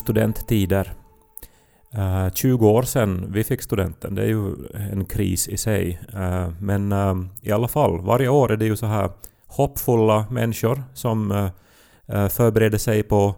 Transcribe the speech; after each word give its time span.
Studenttider. 0.00 0.92
Eh, 1.94 2.24
uh, 2.24 2.32
20 2.32 2.68
år 2.68 2.82
sedan 2.82 3.32
vi 3.32 3.44
fick 3.44 3.62
studenten, 3.62 4.14
det 4.14 4.22
är 4.22 4.26
ju 4.26 4.54
en 4.92 5.04
kris 5.04 5.48
i 5.48 5.56
sig. 5.56 6.00
Uh, 6.14 6.48
men 6.60 6.92
uh, 6.92 7.26
i 7.42 7.52
alla 7.52 7.68
fall, 7.68 8.00
varje 8.00 8.28
år 8.28 8.52
är 8.52 8.56
det 8.56 8.64
ju 8.64 8.76
så 8.76 8.86
här 8.86 9.10
hoppfulla 9.46 10.26
människor 10.30 10.82
som 10.94 11.30
uh, 11.30 12.28
förbereder 12.28 12.78
sig 12.78 13.02
på 13.02 13.34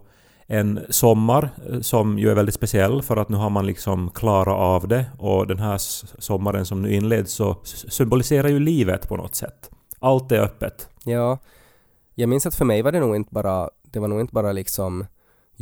en 0.47 0.81
sommar 0.89 1.51
som 1.81 2.19
ju 2.19 2.31
är 2.31 2.35
väldigt 2.35 2.55
speciell 2.55 3.03
för 3.03 3.17
att 3.17 3.29
nu 3.29 3.37
har 3.37 3.51
man 3.51 3.67
liksom 3.67 4.11
klarat 4.11 4.57
av 4.57 4.89
det 4.89 5.07
och 5.19 5.47
den 5.47 5.59
här 5.59 5.79
sommaren 6.21 6.67
som 6.67 6.83
nu 6.83 6.95
inleds 6.95 7.33
så 7.33 7.57
symboliserar 7.65 8.49
ju 8.49 8.59
livet 8.59 9.09
på 9.09 9.17
något 9.17 9.35
sätt. 9.35 9.71
Allt 9.99 10.33
är 10.33 10.41
öppet. 10.41 10.89
Ja, 11.05 11.39
jag 12.15 12.29
minns 12.29 12.47
att 12.47 12.55
för 12.55 12.65
mig 12.65 12.83
var 12.83 12.93
det 12.93 13.01
nog 13.01 13.17
inte 13.17 13.35
bara, 13.35 13.71
det 13.83 14.01
var 14.01 14.09
nog 14.09 14.21
inte 14.21 14.35
bara 14.35 14.53
liksom 14.53 15.07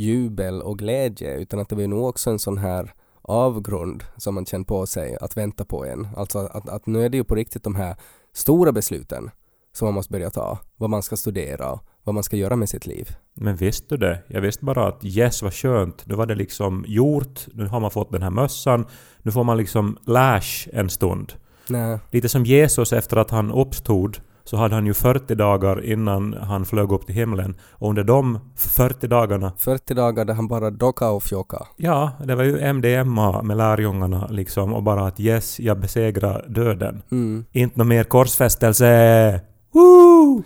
jubel 0.00 0.62
och 0.62 0.78
glädje 0.78 1.36
utan 1.38 1.60
att 1.60 1.68
det 1.68 1.76
var 1.76 1.86
nog 1.86 2.04
också 2.04 2.30
en 2.30 2.38
sån 2.38 2.58
här 2.58 2.92
avgrund 3.22 4.04
som 4.16 4.34
man 4.34 4.46
känner 4.46 4.64
på 4.64 4.86
sig 4.86 5.16
att 5.20 5.36
vänta 5.36 5.64
på 5.64 5.84
en. 5.84 6.08
Alltså 6.16 6.38
att, 6.38 6.68
att 6.68 6.86
nu 6.86 7.04
är 7.04 7.08
det 7.08 7.16
ju 7.16 7.24
på 7.24 7.34
riktigt 7.34 7.64
de 7.64 7.74
här 7.74 7.96
stora 8.32 8.72
besluten 8.72 9.30
som 9.72 9.86
man 9.86 9.94
måste 9.94 10.12
börja 10.12 10.30
ta. 10.30 10.58
Vad 10.76 10.90
man 10.90 11.02
ska 11.02 11.16
studera, 11.16 11.78
vad 12.04 12.14
man 12.14 12.22
ska 12.22 12.36
göra 12.36 12.56
med 12.56 12.68
sitt 12.68 12.86
liv. 12.86 13.08
Men 13.34 13.56
visste 13.56 13.96
du 13.96 14.06
det? 14.06 14.22
Jag 14.26 14.40
visste 14.40 14.64
bara 14.64 14.88
att 14.88 15.04
yes 15.04 15.42
vad 15.42 15.54
skönt, 15.54 16.06
nu 16.06 16.14
var 16.14 16.26
det 16.26 16.34
liksom 16.34 16.84
gjort, 16.88 17.46
nu 17.54 17.66
har 17.66 17.80
man 17.80 17.90
fått 17.90 18.12
den 18.12 18.22
här 18.22 18.30
mössan, 18.30 18.86
nu 19.22 19.32
får 19.32 19.44
man 19.44 19.56
liksom 19.56 19.98
lash 20.04 20.68
en 20.72 20.90
stund. 20.90 21.32
Nej. 21.68 21.98
Lite 22.10 22.28
som 22.28 22.44
Jesus 22.44 22.92
efter 22.92 23.16
att 23.16 23.30
han 23.30 23.52
uppstod 23.52 24.20
så 24.44 24.56
hade 24.56 24.74
han 24.74 24.86
ju 24.86 24.94
40 24.94 25.34
dagar 25.34 25.84
innan 25.84 26.32
han 26.32 26.64
flög 26.64 26.92
upp 26.92 27.06
till 27.06 27.14
himlen. 27.14 27.56
Och 27.70 27.88
under 27.88 28.04
de 28.04 28.38
40 28.56 29.06
dagarna... 29.06 29.52
40 29.58 29.94
dagar 29.94 30.24
där 30.24 30.34
han 30.34 30.48
bara 30.48 30.70
docka 30.70 31.10
och 31.10 31.22
fjocka. 31.22 31.66
Ja, 31.76 32.12
det 32.24 32.34
var 32.34 32.44
ju 32.44 32.72
MDMA 32.72 33.42
med 33.42 33.56
lärjungarna 33.56 34.26
liksom 34.30 34.74
och 34.74 34.82
bara 34.82 35.06
att 35.06 35.20
yes, 35.20 35.60
jag 35.60 35.80
besegrar 35.80 36.46
döden. 36.48 37.02
Mm. 37.10 37.44
Inte 37.52 37.78
någon 37.78 37.88
mer 37.88 38.04
korsfästelse! 38.04 39.40
Woo! 39.72 40.42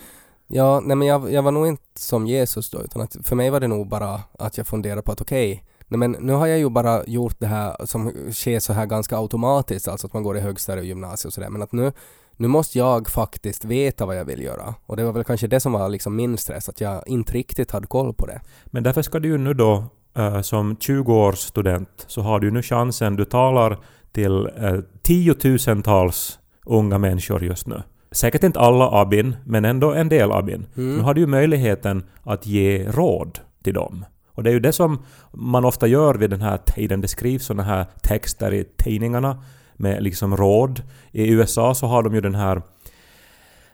Ja, 0.47 0.81
nej 0.85 0.97
men 0.97 1.09
jag, 1.09 1.33
jag 1.33 1.43
var 1.43 1.51
nog 1.51 1.67
inte 1.67 1.83
som 1.99 2.27
Jesus 2.27 2.71
då, 2.71 2.83
utan 2.83 3.03
att 3.03 3.17
för 3.23 3.37
mig 3.37 3.51
var 3.51 3.61
det 3.61 3.69
nog 3.69 3.89
bara 3.89 4.21
att 4.39 4.59
jag 4.59 4.67
funderade 4.67 5.03
på 5.03 5.13
att 5.13 5.21
okej, 5.21 5.53
okay, 5.53 5.65
Nej 5.89 5.99
men 5.99 6.17
nu 6.21 6.33
har 6.33 6.47
jag 6.47 6.59
ju 6.59 6.71
bara 6.71 7.05
gjort 7.07 7.37
det 7.39 7.47
här 7.47 7.87
som 7.87 8.13
sker 8.33 8.61
så 8.61 8.73
här 8.73 8.87
ganska 8.87 9.17
automatiskt, 9.17 9.89
alltså 9.89 10.07
att 10.07 10.13
man 10.13 10.23
går 10.23 10.37
i 10.37 10.41
högstadiet 10.41 10.83
och 10.83 10.89
gymnasiet 10.89 11.25
och 11.25 11.33
sådär, 11.33 11.51
men 11.51 11.63
att 11.63 11.73
nu 11.73 11.93
nu 12.37 12.49
måste 12.49 12.79
jag 12.79 13.09
faktiskt 13.09 13.65
veta 13.65 14.07
vad 14.07 14.17
jag 14.17 14.25
vill 14.25 14.43
göra. 14.43 14.75
Och 14.87 14.97
det 14.97 15.05
var 15.05 15.13
väl 15.13 15.25
kanske 15.25 15.47
det 15.47 15.61
som 15.61 15.73
var 15.73 15.89
liksom 15.89 16.17
min 16.17 16.37
stress, 16.37 16.69
att 16.69 16.81
jag 16.81 17.09
inte 17.09 17.33
riktigt 17.33 17.71
hade 17.71 17.87
koll 17.87 18.15
på 18.15 18.27
det. 18.27 18.41
Men 18.67 18.83
därför 18.83 19.03
ska 19.03 19.19
du 19.19 19.29
ju 19.29 19.39
nu 19.39 19.55
då 19.55 19.85
uh, 20.19 20.41
som 20.41 20.77
20-årsstudent 20.77 21.87
så 22.07 22.21
har 22.21 22.41
du 22.41 22.51
nu 22.51 22.63
chansen, 22.63 23.17
du 23.17 23.25
talar 23.25 23.79
till 24.13 24.33
uh, 24.33 24.81
tiotusentals 25.03 26.39
unga 26.67 26.99
människor 26.99 27.45
just 27.45 27.67
nu. 27.67 27.83
Säkert 28.11 28.43
inte 28.43 28.61
alla 28.61 29.01
abin, 29.01 29.37
men 29.45 29.65
ändå 29.65 29.93
en 29.93 30.09
del 30.09 30.33
abin. 30.33 30.67
Mm. 30.77 30.97
Nu 30.97 31.03
har 31.03 31.15
du 31.15 31.21
ju 31.21 31.27
möjligheten 31.27 32.05
att 32.23 32.47
ge 32.47 32.91
råd 32.91 33.39
till 33.65 33.75
dem. 33.75 34.05
Och 34.35 34.43
det 34.43 34.51
är 34.51 34.55
ju 34.55 34.61
det 34.61 34.73
som 34.73 35.03
man 35.33 35.65
ofta 35.65 35.87
gör 35.87 36.15
vid 36.15 36.31
den 36.31 36.41
här 36.41 36.57
tiden. 36.57 37.01
Det 37.01 37.09
skrivs 37.09 37.45
sådana 37.45 37.63
här 37.63 37.87
texter 38.03 38.55
i 38.55 38.65
tidningarna 38.65 39.43
med 39.77 40.03
liksom 40.03 40.37
råd. 40.37 40.83
I 41.13 41.31
USA 41.31 41.75
så 41.75 41.87
har 41.87 42.03
de 42.03 42.15
ju 42.15 42.21
den 42.21 42.35
här 42.35 42.63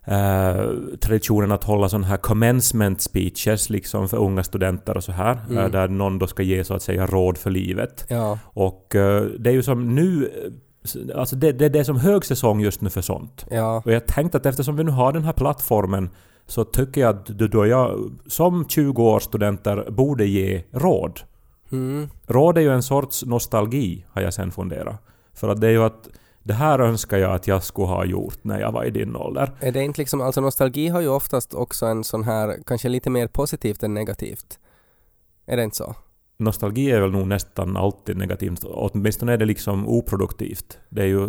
Uh, 0.09 0.97
traditionen 1.01 1.53
att 1.53 1.65
hålla 1.65 1.89
sådana 1.89 2.07
här 2.07 2.17
commencement 2.17 3.01
speeches 3.01 3.71
liksom 3.71 4.09
för 4.09 4.17
unga 4.17 4.45
studenter 4.45 4.97
och 4.97 5.05
så 5.05 5.13
här. 5.13 5.39
Mm. 5.51 5.65
Uh, 5.65 5.71
där 5.71 5.89
någon 5.89 6.19
då 6.19 6.27
ska 6.27 6.43
ge 6.43 6.65
så 6.65 6.75
att 6.75 6.83
säga 6.83 7.07
råd 7.07 7.39
för 7.39 7.51
livet. 7.51 8.05
Ja. 8.09 8.39
Och 8.45 8.93
uh, 8.95 9.23
det 9.23 9.51
är 9.51 9.55
ju 9.55 9.63
som 9.63 9.95
nu... 9.95 10.31
Alltså 11.15 11.37
det, 11.37 11.53
det, 11.53 11.69
det 11.69 11.79
är 11.79 11.85
som 11.85 11.97
högsäsong 11.97 12.61
just 12.61 12.81
nu 12.81 12.91
för 12.91 13.01
sånt. 13.01 13.47
Ja. 13.51 13.83
Och 13.85 13.93
jag 13.93 14.07
tänkte 14.07 14.39
att 14.39 14.47
eftersom 14.47 14.77
vi 14.77 14.85
nu 14.85 14.91
har 14.91 15.13
den 15.13 15.25
här 15.25 15.33
plattformen 15.33 16.11
så 16.47 16.65
tycker 16.65 17.01
jag 17.01 17.17
att 17.17 17.27
då 17.27 17.67
jag 17.67 18.11
som 18.27 18.65
20-årsstudenter 18.65 19.91
borde 19.91 20.27
ge 20.27 20.63
råd. 20.73 21.21
Mm. 21.73 22.09
Råd 22.27 22.59
är 22.59 22.63
ju 22.63 22.73
en 22.73 22.83
sorts 22.83 23.25
nostalgi, 23.25 24.05
har 24.11 24.23
jag 24.23 24.35
sen 24.35 24.51
funderat. 24.51 25.03
För 25.41 25.49
att 25.49 25.61
det 25.61 25.67
är 25.67 25.71
ju 25.71 25.83
att 25.83 26.09
det 26.43 26.55
här 26.55 26.79
önskar 26.79 27.19
jag 27.19 27.35
att 27.35 27.47
jag 27.47 27.65
skulle 27.65 27.87
ha 27.87 28.05
gjort 28.05 28.39
när 28.43 28.61
jag 28.61 28.73
var 28.73 28.85
i 28.85 28.91
din 28.91 29.17
ålder. 29.17 29.53
Är 29.61 29.73
det 29.73 29.85
inte 29.85 30.01
liksom, 30.01 30.21
alltså 30.21 30.41
nostalgi 30.41 30.89
har 30.89 31.01
ju 31.01 31.09
oftast 31.09 31.55
också 31.55 31.87
en 31.87 32.05
sån 32.05 32.25
här, 32.25 32.59
kanske 32.67 32.89
lite 32.89 33.11
mer 33.11 33.27
positivt 33.27 33.83
än 33.83 33.95
negativt. 33.95 34.59
Är 35.47 35.57
det 35.57 35.65
inte 35.65 35.77
så? 35.77 35.95
Nostalgi 36.37 36.91
är 36.91 37.01
väl 37.01 37.11
nog 37.11 37.27
nästan 37.27 37.77
alltid 37.77 38.17
negativt, 38.17 38.65
åtminstone 38.65 39.33
är 39.33 39.37
det 39.37 39.45
liksom 39.45 39.89
oproduktivt. 39.89 40.79
Det 40.89 41.03
är 41.03 41.07
ju 41.07 41.29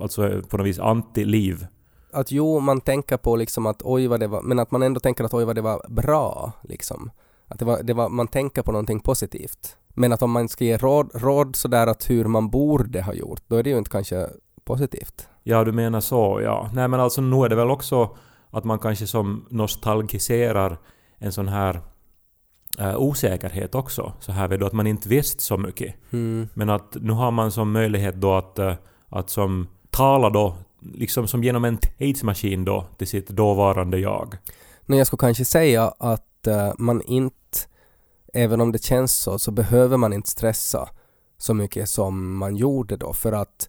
alltså 0.00 0.42
på 0.48 0.56
något 0.56 0.66
vis 0.66 0.78
anti-liv. 0.78 1.66
Att 2.12 2.30
jo, 2.30 2.60
man 2.60 2.80
tänker 2.80 3.16
på 3.16 3.36
liksom 3.36 3.66
att 3.66 3.82
oj 3.84 4.06
vad 4.06 4.20
det 4.20 4.26
var, 4.26 4.42
men 4.42 4.58
att 4.58 4.70
man 4.70 4.82
ändå 4.82 5.00
tänker 5.00 5.24
att 5.24 5.34
oj 5.34 5.44
vad 5.44 5.56
det 5.56 5.62
var 5.62 5.86
bra 5.88 6.52
liksom. 6.62 7.10
Att 7.48 7.58
det 7.58 7.64
var, 7.64 7.82
det 7.82 7.94
var, 7.94 8.08
man 8.08 8.28
tänker 8.28 8.62
på 8.62 8.72
någonting 8.72 9.00
positivt. 9.00 9.76
Men 9.98 10.12
att 10.12 10.22
om 10.22 10.30
man 10.30 10.48
ska 10.48 10.64
ge 10.64 10.76
råd, 10.76 11.10
råd 11.14 11.56
sådär 11.56 11.86
att 11.86 12.10
hur 12.10 12.24
man 12.24 12.50
borde 12.50 13.02
ha 13.02 13.14
gjort, 13.14 13.42
då 13.46 13.56
är 13.56 13.62
det 13.62 13.70
ju 13.70 13.78
inte 13.78 13.90
kanske 13.90 14.28
positivt. 14.64 15.28
Ja, 15.42 15.64
du 15.64 15.72
menar 15.72 16.00
så, 16.00 16.40
ja. 16.42 16.70
Nej 16.72 16.88
men 16.88 17.00
alltså 17.00 17.20
nu 17.20 17.44
är 17.44 17.48
det 17.48 17.56
väl 17.56 17.70
också 17.70 18.16
att 18.50 18.64
man 18.64 18.78
kanske 18.78 19.06
som 19.06 19.46
nostalgiserar 19.50 20.78
en 21.18 21.32
sån 21.32 21.48
här 21.48 21.80
äh, 22.78 22.96
osäkerhet 22.96 23.74
också. 23.74 24.12
Så 24.20 24.32
här 24.32 24.48
vid 24.48 24.60
då 24.60 24.66
att 24.66 24.72
man 24.72 24.86
inte 24.86 25.08
visste 25.08 25.42
så 25.42 25.56
mycket. 25.56 25.94
Mm. 26.12 26.48
Men 26.54 26.70
att 26.70 26.96
nu 27.00 27.12
har 27.12 27.30
man 27.30 27.52
som 27.52 27.72
möjlighet 27.72 28.14
då 28.14 28.34
att, 28.34 28.58
äh, 28.58 28.74
att 29.08 29.30
som 29.30 29.66
tala 29.90 30.30
då, 30.30 30.56
liksom 30.94 31.26
som 31.26 31.44
genom 31.44 31.64
en 31.64 31.76
tidsmaskin 31.76 32.64
då 32.64 32.84
till 32.98 33.06
sitt 33.06 33.28
dåvarande 33.28 33.98
jag. 33.98 34.36
Men 34.82 34.98
jag 34.98 35.06
skulle 35.06 35.18
kanske 35.18 35.44
säga 35.44 35.92
att 35.98 36.46
äh, 36.46 36.72
man 36.78 37.02
inte 37.02 37.36
även 38.36 38.60
om 38.60 38.72
det 38.72 38.84
känns 38.84 39.16
så, 39.16 39.38
så 39.38 39.50
behöver 39.50 39.96
man 39.96 40.12
inte 40.12 40.30
stressa 40.30 40.88
så 41.38 41.54
mycket 41.54 41.88
som 41.88 42.36
man 42.36 42.56
gjorde 42.56 42.96
då 42.96 43.12
för 43.12 43.32
att 43.32 43.68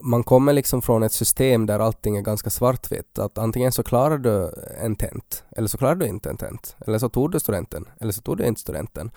man 0.00 0.24
kommer 0.24 0.52
liksom 0.52 0.82
från 0.82 1.02
ett 1.02 1.12
system 1.12 1.66
där 1.66 1.78
allting 1.78 2.16
är 2.16 2.22
ganska 2.22 2.50
svartvitt. 2.50 3.18
Att 3.18 3.38
antingen 3.38 3.72
så 3.72 3.82
klarar 3.82 4.18
du 4.18 4.54
en 4.80 4.96
tent, 4.96 5.44
eller 5.50 5.68
så 5.68 5.78
klarar 5.78 5.94
du 5.94 6.06
inte 6.06 6.30
en 6.30 6.36
tent. 6.36 6.76
Eller 6.86 6.98
så 6.98 7.08
tog 7.08 7.30
du 7.30 7.40
studenten, 7.40 7.88
eller 8.00 8.12
så 8.12 8.22
tog 8.22 8.36
du 8.36 8.46
inte 8.46 8.60
studenten. 8.60 9.10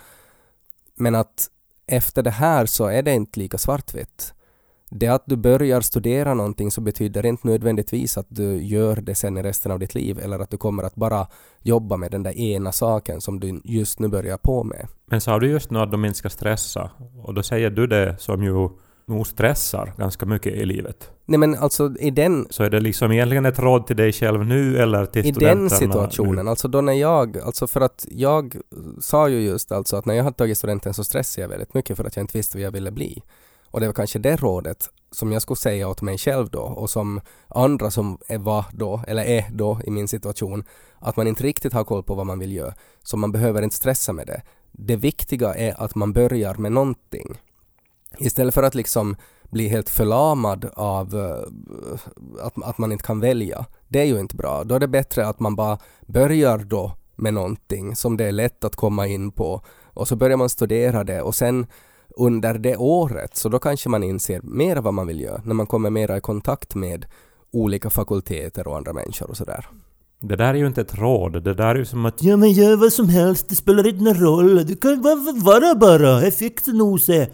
Men 0.96 1.16
att 1.16 1.50
efter 1.88 2.24
det 2.24 2.32
här 2.32 2.66
så 2.66 2.86
är 2.86 3.02
det 3.04 3.14
inte 3.14 3.40
lika 3.40 3.58
svartvitt 3.58 4.34
det 4.90 5.08
att 5.08 5.24
du 5.26 5.36
börjar 5.36 5.82
studera 5.82 6.34
någonting 6.34 6.72
så 6.72 6.82
betyder 6.82 7.26
inte 7.26 7.48
nödvändigtvis 7.48 8.18
att 8.18 8.26
du 8.30 8.64
gör 8.64 8.96
det 8.96 9.16
sen 9.16 9.38
i 9.38 9.44
resten 9.44 9.72
av 9.72 9.80
ditt 9.80 9.96
liv 9.96 10.20
eller 10.20 10.40
att 10.40 10.50
du 10.50 10.58
kommer 10.58 10.84
att 10.84 10.96
bara 10.96 11.28
jobba 11.62 11.98
med 11.98 12.12
den 12.12 12.24
där 12.24 12.38
ena 12.38 12.72
saken 12.72 13.22
som 13.22 13.40
du 13.40 13.62
just 13.64 14.00
nu 14.00 14.08
börjar 14.08 14.38
på 14.38 14.64
med. 14.64 14.88
Men 15.06 15.22
sa 15.22 15.40
du 15.40 15.48
just 15.48 15.72
nu 15.72 15.80
att 15.80 15.92
de 15.92 16.06
inte 16.06 16.18
ska 16.18 16.30
stressa? 16.30 16.90
Och 17.24 17.34
då 17.34 17.44
säger 17.44 17.70
du 17.70 17.88
det 17.88 18.16
som 18.20 18.44
ju 18.44 18.70
nog 19.08 19.28
stressar 19.28 19.94
ganska 19.98 20.26
mycket 20.26 20.54
i 20.54 20.66
livet. 20.66 21.12
Nej 21.26 21.40
men 21.40 21.56
alltså 21.56 21.94
i 22.00 22.12
den... 22.12 22.48
Så 22.50 22.64
är 22.64 22.70
det 22.70 22.80
liksom 22.80 23.12
egentligen 23.12 23.46
ett 23.46 23.60
råd 23.60 23.88
till 23.88 23.96
dig 23.96 24.12
själv 24.12 24.46
nu 24.46 24.78
eller 24.78 25.06
till 25.06 25.26
I 25.26 25.34
studenterna? 25.34 25.66
I 25.66 25.70
den 25.70 25.70
situationen, 25.70 26.46
nu? 26.46 26.50
alltså 26.50 26.68
då 26.68 26.82
när 26.82 26.94
jag, 26.94 27.38
alltså 27.38 27.68
för 27.68 27.82
att 27.82 28.08
jag 28.12 28.56
sa 29.00 29.30
ju 29.30 29.40
just 29.40 29.72
alltså 29.72 29.98
att 29.98 30.06
när 30.06 30.14
jag 30.14 30.24
hade 30.24 30.36
tagit 30.36 30.58
studenten 30.58 30.94
så 30.94 31.04
stressade 31.04 31.42
jag 31.42 31.50
väldigt 31.50 31.74
mycket 31.74 31.98
för 31.98 32.06
att 32.06 32.16
jag 32.16 32.24
inte 32.24 32.38
visste 32.38 32.58
vad 32.58 32.66
jag 32.66 32.72
ville 32.72 32.92
bli. 32.92 33.24
Och 33.78 33.82
det 33.82 33.88
var 33.88 33.94
kanske 33.94 34.20
det 34.20 34.36
rådet 34.36 34.90
som 35.12 35.32
jag 35.32 35.42
skulle 35.42 35.58
säga 35.58 35.88
åt 35.88 36.02
mig 36.02 36.18
själv 36.18 36.50
då 36.50 36.60
och 36.60 36.90
som 36.90 37.22
andra 37.48 37.92
som 37.92 38.18
är 38.28 38.38
var 38.38 38.66
då, 38.72 39.02
eller 39.08 39.24
är 39.24 39.46
då 39.52 39.80
i 39.84 39.90
min 39.90 40.08
situation, 40.08 40.64
att 41.00 41.18
man 41.18 41.28
inte 41.28 41.44
riktigt 41.44 41.74
har 41.74 41.84
koll 41.84 42.04
på 42.04 42.16
vad 42.16 42.26
man 42.26 42.40
vill 42.40 42.54
göra. 42.54 42.74
Så 43.04 43.18
man 43.18 43.32
behöver 43.32 43.62
inte 43.62 43.76
stressa 43.76 44.14
med 44.14 44.28
det. 44.28 44.42
Det 44.72 44.96
viktiga 44.96 45.54
är 45.54 45.82
att 45.84 45.96
man 45.96 46.14
börjar 46.14 46.56
med 46.56 46.72
någonting. 46.72 47.42
Istället 48.18 48.54
för 48.54 48.64
att 48.64 48.76
liksom 48.76 49.16
bli 49.44 49.68
helt 49.68 49.90
förlamad 49.90 50.70
av 50.74 51.16
eh, 51.16 52.46
att, 52.46 52.64
att 52.64 52.78
man 52.78 52.92
inte 52.92 53.04
kan 53.04 53.20
välja. 53.20 53.66
Det 53.88 54.00
är 54.00 54.06
ju 54.06 54.20
inte 54.20 54.36
bra. 54.36 54.64
Då 54.64 54.76
är 54.76 54.80
det 54.80 54.88
bättre 54.88 55.28
att 55.28 55.40
man 55.40 55.56
bara 55.56 55.78
börjar 56.06 56.58
då 56.58 56.92
med 57.16 57.34
någonting 57.34 57.96
som 57.96 58.18
det 58.18 58.26
är 58.26 58.32
lätt 58.32 58.64
att 58.64 58.76
komma 58.76 59.08
in 59.08 59.32
på 59.32 59.62
och 59.84 60.08
så 60.08 60.16
börjar 60.16 60.38
man 60.38 60.50
studera 60.50 61.04
det 61.04 61.22
och 61.22 61.36
sen 61.36 61.68
under 62.18 62.54
det 62.54 62.78
året, 62.78 63.38
så 63.38 63.50
då 63.50 63.60
kanske 63.60 63.90
man 63.90 64.04
inser 64.04 64.42
mer 64.44 64.76
vad 64.76 64.94
man 64.94 65.08
vill 65.08 65.22
göra 65.22 65.42
när 65.46 65.54
man 65.54 65.68
kommer 65.68 65.90
mera 65.90 66.18
i 66.18 66.22
kontakt 66.22 66.76
med 66.76 67.06
olika 67.52 67.90
fakulteter 67.90 68.68
och 68.68 68.78
andra 68.78 68.94
människor 68.94 69.30
och 69.30 69.38
sådär. 69.38 69.66
Det 70.20 70.36
där 70.36 70.54
är 70.54 70.58
ju 70.58 70.68
inte 70.68 70.82
ett 70.82 70.98
råd, 70.98 71.44
det 71.44 71.54
där 71.54 71.66
är 71.66 71.76
ju 71.76 71.86
som 71.86 72.06
att 72.06 72.24
ja 72.24 72.38
men 72.38 72.52
gör 72.52 72.76
vad 72.76 72.94
som 72.94 73.10
helst, 73.10 73.50
det 73.50 73.56
spelar 73.56 73.88
inte 73.88 74.04
någon 74.04 74.22
roll, 74.22 74.66
du 74.66 74.76
kan 74.76 75.02
vara 75.44 75.76
bara, 75.76 76.22
effekten 76.22 76.78
nose. 76.78 77.30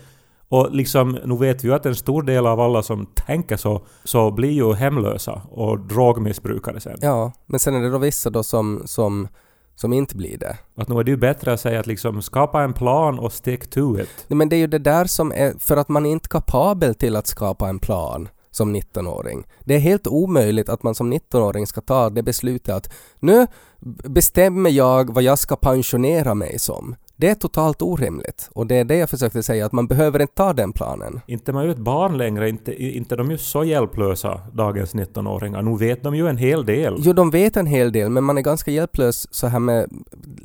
Och 0.47 0.71
liksom, 0.71 1.19
nu 1.25 1.37
vet 1.37 1.63
vi 1.63 1.67
ju 1.67 1.73
att 1.73 1.85
en 1.85 1.95
stor 1.95 2.23
del 2.23 2.47
av 2.47 2.59
alla 2.59 2.83
som 2.83 3.05
tänker 3.05 3.57
så, 3.57 3.85
så 4.03 4.31
blir 4.31 4.51
ju 4.51 4.73
hemlösa 4.73 5.41
och 5.51 5.79
drogmissbrukare 5.79 6.79
sen. 6.79 6.97
Ja, 7.01 7.31
men 7.45 7.59
sen 7.59 7.75
är 7.75 7.81
det 7.81 7.89
då 7.89 7.97
vissa 7.97 8.29
då 8.29 8.43
som, 8.43 8.81
som 8.85 9.27
som 9.75 9.93
inte 9.93 10.15
blir 10.15 10.37
det. 10.37 10.57
Att 10.75 10.87
nu 10.87 10.99
är 10.99 11.03
det 11.03 11.11
ju 11.11 11.17
bättre 11.17 11.53
att 11.53 11.59
säga 11.59 11.79
att 11.79 11.87
liksom 11.87 12.21
skapa 12.21 12.63
en 12.63 12.73
plan 12.73 13.19
och 13.19 13.33
stick 13.33 13.69
to 13.69 13.99
it. 13.99 14.09
Nej, 14.27 14.37
Men 14.37 14.49
det 14.49 14.55
är 14.55 14.57
ju 14.57 14.67
det 14.67 14.79
där 14.79 15.05
som 15.05 15.31
är, 15.31 15.53
för 15.59 15.77
att 15.77 15.89
man 15.89 16.05
är 16.05 16.11
inte 16.11 16.29
kapabel 16.29 16.95
till 16.95 17.15
att 17.15 17.27
skapa 17.27 17.69
en 17.69 17.79
plan 17.79 18.29
som 18.51 18.75
19-åring. 18.75 19.47
Det 19.59 19.75
är 19.75 19.79
helt 19.79 20.07
omöjligt 20.07 20.69
att 20.69 20.83
man 20.83 20.95
som 20.95 21.13
19-åring 21.13 21.67
ska 21.67 21.81
ta 21.81 22.09
det 22.09 22.23
beslutet 22.23 22.75
att 22.75 22.93
nu 23.19 23.47
bestämmer 24.09 24.69
jag 24.69 25.13
vad 25.13 25.23
jag 25.23 25.39
ska 25.39 25.55
pensionera 25.55 26.33
mig 26.33 26.59
som. 26.59 26.95
Det 27.15 27.29
är 27.29 27.35
totalt 27.35 27.81
orimligt 27.81 28.49
och 28.53 28.67
det 28.67 28.75
är 28.75 28.83
det 28.83 28.95
jag 28.95 29.09
försökte 29.09 29.43
säga 29.43 29.65
att 29.65 29.71
man 29.71 29.87
behöver 29.87 30.21
inte 30.21 30.33
ta 30.33 30.53
den 30.53 30.73
planen. 30.73 31.21
Inte 31.27 31.53
man 31.53 31.65
ju 31.65 31.71
ett 31.71 31.77
barn 31.77 32.17
längre, 32.17 32.49
inte, 32.49 32.83
inte 32.83 33.15
de 33.15 33.27
är 33.27 33.31
ju 33.31 33.37
så 33.37 33.63
hjälplösa, 33.63 34.41
dagens 34.53 34.95
19-åringar. 34.95 35.61
Nu 35.61 35.77
vet 35.77 36.03
de 36.03 36.15
ju 36.15 36.27
en 36.27 36.37
hel 36.37 36.65
del. 36.65 36.95
Jo, 36.97 37.13
de 37.13 37.29
vet 37.29 37.57
en 37.57 37.67
hel 37.67 37.91
del 37.91 38.09
men 38.09 38.23
man 38.23 38.37
är 38.37 38.41
ganska 38.41 38.71
hjälplös 38.71 39.33
så 39.33 39.47
här 39.47 39.59
med 39.59 39.89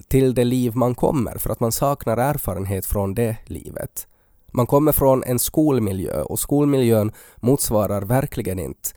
till 0.08 0.34
det 0.34 0.44
liv 0.44 0.76
man 0.76 0.94
kommer 0.94 1.38
för 1.38 1.50
att 1.50 1.60
man 1.60 1.72
saknar 1.72 2.16
erfarenhet 2.16 2.86
från 2.86 3.14
det 3.14 3.36
livet. 3.44 4.06
Man 4.52 4.66
kommer 4.66 4.92
från 4.92 5.22
en 5.24 5.38
skolmiljö 5.38 6.22
och 6.22 6.38
skolmiljön 6.38 7.12
motsvarar 7.36 8.02
verkligen 8.02 8.58
inte 8.58 8.88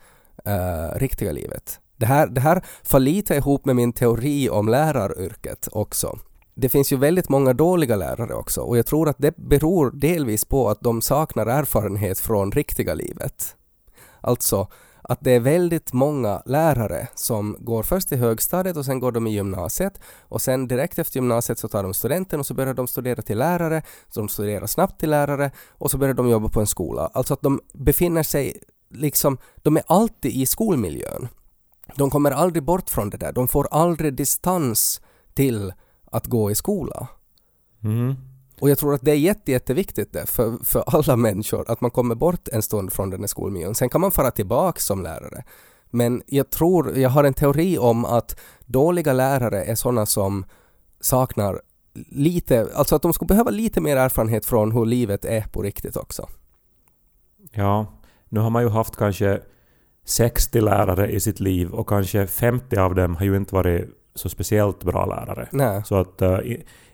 eh, 0.44 0.98
riktiga 0.98 1.32
livet. 1.32 1.80
Det 1.96 2.06
här, 2.06 2.26
det 2.26 2.40
här 2.40 2.62
får 2.82 3.00
lite 3.00 3.34
ihop 3.34 3.64
med 3.64 3.76
min 3.76 3.92
teori 3.92 4.50
om 4.50 4.68
läraryrket 4.68 5.68
också. 5.72 6.18
Det 6.54 6.68
finns 6.68 6.92
ju 6.92 6.96
väldigt 6.96 7.28
många 7.28 7.52
dåliga 7.52 7.96
lärare 7.96 8.34
också 8.34 8.60
och 8.60 8.78
jag 8.78 8.86
tror 8.86 9.08
att 9.08 9.18
det 9.18 9.36
beror 9.36 9.90
delvis 9.90 10.44
på 10.44 10.68
att 10.68 10.80
de 10.80 11.02
saknar 11.02 11.46
erfarenhet 11.46 12.18
från 12.18 12.52
riktiga 12.52 12.94
livet. 12.94 13.56
Alltså 14.20 14.68
att 15.02 15.18
det 15.20 15.30
är 15.30 15.40
väldigt 15.40 15.92
många 15.92 16.42
lärare 16.46 17.08
som 17.14 17.56
går 17.60 17.82
först 17.82 18.12
i 18.12 18.16
högstadiet 18.16 18.76
och 18.76 18.84
sen 18.84 19.00
går 19.00 19.12
de 19.12 19.26
i 19.26 19.30
gymnasiet 19.30 20.00
och 20.20 20.42
sen 20.42 20.68
direkt 20.68 20.98
efter 20.98 21.16
gymnasiet 21.16 21.58
så 21.58 21.68
tar 21.68 21.82
de 21.82 21.94
studenten 21.94 22.40
och 22.40 22.46
så 22.46 22.54
börjar 22.54 22.74
de 22.74 22.86
studera 22.86 23.22
till 23.22 23.38
lärare, 23.38 23.82
så 24.08 24.20
de 24.20 24.28
studerar 24.28 24.66
snabbt 24.66 25.00
till 25.00 25.10
lärare 25.10 25.50
och 25.68 25.90
så 25.90 25.98
börjar 25.98 26.14
de 26.14 26.28
jobba 26.28 26.48
på 26.48 26.60
en 26.60 26.66
skola. 26.66 27.10
Alltså 27.14 27.34
att 27.34 27.42
de 27.42 27.60
befinner 27.72 28.22
sig 28.22 28.62
liksom, 28.90 29.38
de 29.56 29.76
är 29.76 29.82
alltid 29.86 30.32
i 30.32 30.46
skolmiljön. 30.46 31.28
De 31.96 32.10
kommer 32.10 32.30
aldrig 32.30 32.62
bort 32.62 32.90
från 32.90 33.10
det 33.10 33.16
där, 33.16 33.32
de 33.32 33.48
får 33.48 33.68
aldrig 33.70 34.14
distans 34.14 35.00
till 35.34 35.72
att 36.12 36.26
gå 36.26 36.50
i 36.50 36.54
skola. 36.54 37.08
Mm. 37.84 38.14
Och 38.60 38.70
jag 38.70 38.78
tror 38.78 38.94
att 38.94 39.02
det 39.02 39.10
är 39.10 39.16
jätte, 39.16 39.52
jätteviktigt 39.52 40.12
det 40.12 40.26
för, 40.26 40.64
för 40.64 40.84
alla 40.86 41.16
människor 41.16 41.70
att 41.70 41.80
man 41.80 41.90
kommer 41.90 42.14
bort 42.14 42.48
en 42.48 42.62
stund 42.62 42.92
från 42.92 43.10
den 43.10 43.20
här 43.20 43.26
skolmiljön. 43.26 43.74
Sen 43.74 43.88
kan 43.88 44.00
man 44.00 44.10
fara 44.10 44.30
tillbaka 44.30 44.80
som 44.80 45.02
lärare. 45.02 45.44
Men 45.90 46.22
jag 46.26 46.50
tror, 46.50 46.98
jag 46.98 47.10
har 47.10 47.24
en 47.24 47.34
teori 47.34 47.78
om 47.78 48.04
att 48.04 48.40
dåliga 48.66 49.12
lärare 49.12 49.64
är 49.64 49.74
sådana 49.74 50.06
som 50.06 50.44
saknar 51.00 51.60
lite, 52.10 52.68
alltså 52.74 52.96
att 52.96 53.02
de 53.02 53.12
skulle 53.12 53.26
behöva 53.26 53.50
lite 53.50 53.80
mer 53.80 53.96
erfarenhet 53.96 54.46
från 54.46 54.72
hur 54.72 54.86
livet 54.86 55.24
är 55.24 55.42
på 55.42 55.62
riktigt 55.62 55.96
också. 55.96 56.28
Ja, 57.52 57.86
nu 58.28 58.40
har 58.40 58.50
man 58.50 58.62
ju 58.62 58.68
haft 58.68 58.96
kanske 58.96 59.40
60 60.04 60.60
lärare 60.60 61.10
i 61.10 61.20
sitt 61.20 61.40
liv 61.40 61.70
och 61.70 61.88
kanske 61.88 62.26
50 62.26 62.76
av 62.76 62.94
dem 62.94 63.16
har 63.16 63.24
ju 63.24 63.36
inte 63.36 63.54
varit 63.54 64.01
så 64.14 64.28
speciellt 64.28 64.84
bra 64.84 65.06
lärare. 65.06 65.48
Nej. 65.52 65.82
Så 65.84 65.96
att 65.96 66.22
eh, 66.22 66.38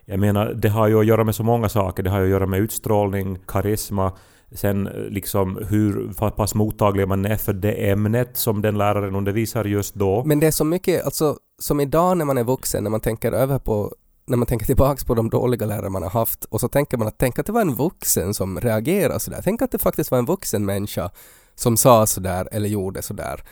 jag 0.04 0.20
menar, 0.20 0.54
det 0.54 0.68
har 0.68 0.88
ju 0.88 1.00
att 1.00 1.06
göra 1.06 1.24
med 1.24 1.34
så 1.34 1.42
många 1.42 1.68
saker. 1.68 2.02
Det 2.02 2.10
har 2.10 2.18
ju 2.18 2.24
att 2.24 2.30
göra 2.30 2.46
med 2.46 2.60
utstrålning, 2.60 3.38
karisma, 3.46 4.12
sen 4.52 4.86
eh, 4.86 4.92
liksom 4.94 5.58
hur 5.70 6.12
pass 6.30 6.54
mottaglig 6.54 7.08
man 7.08 7.24
är 7.24 7.36
för 7.36 7.52
det 7.52 7.90
ämnet 7.90 8.36
som 8.36 8.62
den 8.62 8.78
läraren 8.78 9.14
undervisar 9.14 9.64
just 9.64 9.94
då. 9.94 10.24
Men 10.24 10.40
det 10.40 10.46
är 10.46 10.50
så 10.50 10.64
mycket, 10.64 11.04
alltså 11.04 11.36
som 11.58 11.80
idag 11.80 12.16
när 12.16 12.24
man 12.24 12.38
är 12.38 12.44
vuxen, 12.44 12.82
när 12.82 12.90
man 12.90 13.00
tänker 13.00 13.32
över 13.32 13.58
på 13.58 13.92
när 14.26 14.36
man 14.36 14.46
tänker 14.46 14.66
tillbaks 14.66 15.04
på 15.04 15.14
de 15.14 15.30
dåliga 15.30 15.66
lärare 15.66 15.90
man 15.90 16.02
har 16.02 16.10
haft 16.10 16.44
och 16.44 16.60
så 16.60 16.68
tänker 16.68 16.96
man 16.96 17.08
att 17.08 17.18
tänk 17.18 17.38
att 17.38 17.46
det 17.46 17.52
var 17.52 17.60
en 17.60 17.74
vuxen 17.74 18.34
som 18.34 18.60
reagerade 18.60 19.20
sådär. 19.20 19.40
Tänk 19.44 19.62
att 19.62 19.70
det 19.70 19.78
faktiskt 19.78 20.10
var 20.10 20.18
en 20.18 20.24
vuxen 20.24 20.66
människa 20.66 21.10
som 21.54 21.76
sa 21.76 22.06
sådär 22.06 22.48
eller 22.52 22.68
gjorde 22.68 23.02
sådär. 23.02 23.42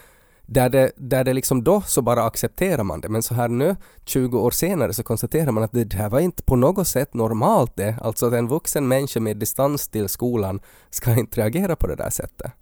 Där 0.46 0.68
det, 0.68 0.92
där 0.96 1.24
det 1.24 1.32
liksom 1.32 1.64
då 1.64 1.80
så 1.80 2.02
bara 2.02 2.24
accepterar 2.24 2.84
man 2.84 3.00
det 3.00 3.08
men 3.08 3.22
så 3.22 3.34
här 3.34 3.48
nu 3.48 3.76
20 4.04 4.38
år 4.38 4.50
senare 4.50 4.92
så 4.92 5.02
konstaterar 5.02 5.52
man 5.52 5.62
att 5.62 5.72
det 5.72 5.94
här 5.94 6.08
var 6.08 6.20
inte 6.20 6.42
på 6.42 6.56
något 6.56 6.88
sätt 6.88 7.14
normalt 7.14 7.72
det. 7.76 7.98
Alltså 8.02 8.26
att 8.26 8.32
en 8.32 8.48
vuxen 8.48 8.88
människa 8.88 9.20
med 9.20 9.36
distans 9.36 9.88
till 9.88 10.08
skolan 10.08 10.60
ska 10.90 11.18
inte 11.18 11.40
reagera 11.40 11.76
på 11.76 11.86
det 11.86 11.96
där 11.96 12.10
sättet. 12.10 12.52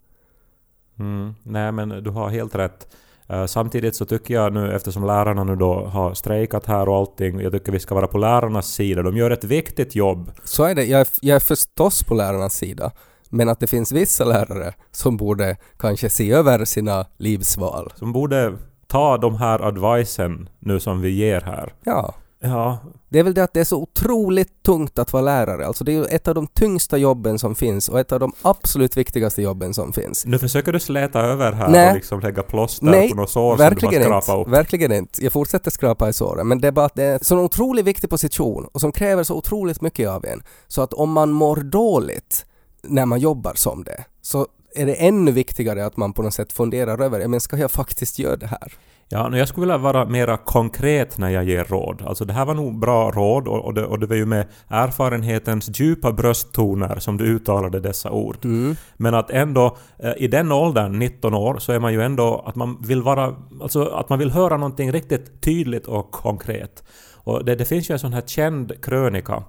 Mm, 0.99 1.35
nej 1.43 1.73
men 1.73 1.89
du 1.89 2.11
har 2.11 2.29
helt 2.29 2.55
rätt. 2.55 2.89
Eh, 3.29 3.47
samtidigt 3.47 3.97
så 3.97 4.05
tycker 4.05 4.35
jag 4.35 4.53
nu 4.53 4.73
eftersom 4.73 5.07
lärarna 5.07 5.45
nu 5.45 5.57
då 5.57 5.85
har 5.85 6.15
strejkat 6.15 6.67
här 6.67 6.89
och 6.89 6.97
allting, 6.97 7.41
jag 7.41 7.53
tycker 7.53 7.73
vi 7.73 7.81
ska 7.81 7.95
vara 7.95 8.07
på 8.07 8.19
lärarnas 8.19 8.67
sida. 8.67 9.03
De 9.03 9.17
gör 9.17 9.31
ett 9.31 9.45
viktigt 9.45 9.95
jobb. 9.95 10.33
Så 10.45 10.65
är 10.65 10.75
det. 10.75 10.85
Jag 10.85 11.01
är, 11.01 11.09
jag 11.21 11.37
är 11.37 11.41
förstås 11.41 12.03
på 12.03 12.15
lärarnas 12.15 12.55
sida. 12.55 12.93
Men 13.35 13.49
att 13.49 13.61
det 13.61 13.67
finns 13.67 13.93
vissa 13.93 14.25
lärare 14.25 14.75
som 14.93 15.17
borde 15.17 15.57
kanske 15.79 16.11
se 16.11 16.33
över 16.33 16.65
sina 16.65 17.07
livsval. 17.17 17.93
Som 17.97 18.13
borde 18.13 18.53
ta 18.87 19.19
de 19.19 19.37
här 19.37 19.61
advicen 19.61 20.49
nu 20.59 20.81
som 20.81 21.01
vi 21.01 21.11
ger 21.11 21.41
här. 21.41 21.73
Ja. 21.85 22.15
Ja, 22.41 22.79
Det 23.09 23.19
är 23.19 23.23
väl 23.23 23.35
det 23.35 23.45
att 23.45 23.53
det 23.55 23.61
är 23.61 23.65
så 23.65 23.83
otroligt 23.83 24.63
tungt 24.63 24.99
att 24.99 25.13
vara 25.13 25.23
lärare. 25.23 25.67
Alltså 25.67 25.85
det 25.85 25.93
är 25.93 25.95
ju 25.95 26.05
ett 26.05 26.29
av 26.29 26.35
de 26.35 26.47
tyngsta 26.47 26.97
jobben 26.97 27.39
som 27.39 27.55
finns 27.55 27.89
och 27.89 28.01
ett 28.01 28.13
av 28.13 28.21
de 28.21 28.33
absolut 28.43 28.97
viktigaste 28.97 29.43
jobben 29.43 29.75
som 29.75 29.93
finns. 29.93 30.27
nu 30.27 30.39
försöker 30.39 30.73
du 30.73 30.81
släta 30.81 31.21
över 31.21 31.53
här 31.53 31.69
Nej. 31.69 31.89
och 31.89 31.95
liksom 31.95 32.21
lägga 32.21 32.43
plåster 32.43 32.87
Nej, 32.87 33.11
på 33.11 33.17
något 33.17 33.31
sår 33.31 33.57
Verkligen 33.57 34.03
som 34.03 34.11
du 34.11 34.15
har 34.15 34.21
skrapat 34.21 34.47
upp. 34.47 34.53
Verkligen 34.53 34.93
inte. 34.93 35.25
Jag 35.25 35.33
fortsätter 35.33 35.71
skrapa 35.71 36.09
i 36.09 36.13
såren. 36.13 36.49
Men 36.49 36.61
det 36.61 36.69
är 36.69 36.73
bara 36.73 36.87
att 36.87 36.95
det 36.95 37.05
är 37.05 37.13
en 37.15 37.25
sån 37.25 37.39
otroligt 37.39 37.85
viktig 37.85 38.11
position 38.11 38.69
och 38.73 38.81
som 38.81 38.93
kräver 38.93 39.23
så 39.23 39.35
otroligt 39.35 39.81
mycket 39.81 40.09
av 40.09 40.25
en. 40.25 40.43
Så 40.69 40.83
att 40.83 40.93
om 40.93 41.13
man 41.13 41.31
mår 41.31 41.57
dåligt 41.57 42.47
när 42.89 43.07
man 43.07 43.21
jobbar 43.21 43.55
som 43.55 43.85
det 43.85 44.05
så 44.23 44.47
är 44.75 44.87
det 44.87 44.95
ännu 44.95 45.33
viktigare 45.33 45.87
att 45.87 45.97
man 45.97 46.13
på 46.13 46.23
något 46.23 46.35
sätt 46.35 46.53
funderar 46.53 47.03
över, 47.03 47.29
men 47.29 47.41
ska 47.41 47.57
jag 47.57 47.71
faktiskt 47.71 48.19
göra 48.19 48.37
det 48.37 48.47
här? 48.47 48.73
Ja, 49.09 49.37
jag 49.37 49.49
skulle 49.49 49.63
vilja 49.63 49.79
vara 49.79 50.05
mera 50.05 50.37
konkret 50.37 51.19
när 51.19 51.31
jag 51.31 51.45
ger 51.45 51.65
råd. 51.65 52.03
Alltså 52.07 52.25
det 52.25 52.33
här 52.33 52.45
var 52.45 52.55
nog 52.55 52.79
bra 52.79 53.11
råd 53.11 53.49
och, 53.49 53.65
och, 53.65 53.75
det, 53.75 53.87
och 53.87 53.99
det 53.99 54.07
var 54.07 54.17
ju 54.17 54.27
med 54.27 54.47
erfarenhetens 54.69 55.81
djupa 55.81 56.13
brösttoner 56.13 56.99
som 56.99 57.17
du 57.17 57.25
uttalade 57.25 57.81
dessa 57.81 58.11
ord. 58.11 58.45
Mm. 58.45 58.77
Men 58.97 59.15
att 59.15 59.31
ändå, 59.31 59.77
eh, 59.99 60.13
i 60.17 60.29
den 60.29 60.53
åldern, 60.53 60.99
19 60.99 61.35
år, 61.35 61.59
så 61.59 61.73
är 61.73 61.81
man 61.81 61.93
ju 61.93 62.03
ändå 62.03 62.45
att 62.47 62.55
man 62.55 62.83
vill 62.83 63.03
vara... 63.03 63.35
Alltså 63.63 63.85
att 63.85 64.09
man 64.09 64.19
vill 64.19 64.31
höra 64.31 64.57
någonting 64.57 64.93
riktigt 64.93 65.43
tydligt 65.43 65.87
och 65.87 66.11
konkret. 66.11 66.85
Och 67.15 67.45
det, 67.45 67.55
det 67.55 67.65
finns 67.65 67.91
ju 67.91 67.93
en 67.93 67.99
sån 67.99 68.13
här 68.13 68.23
känd 68.27 68.73
krönika 68.83 69.43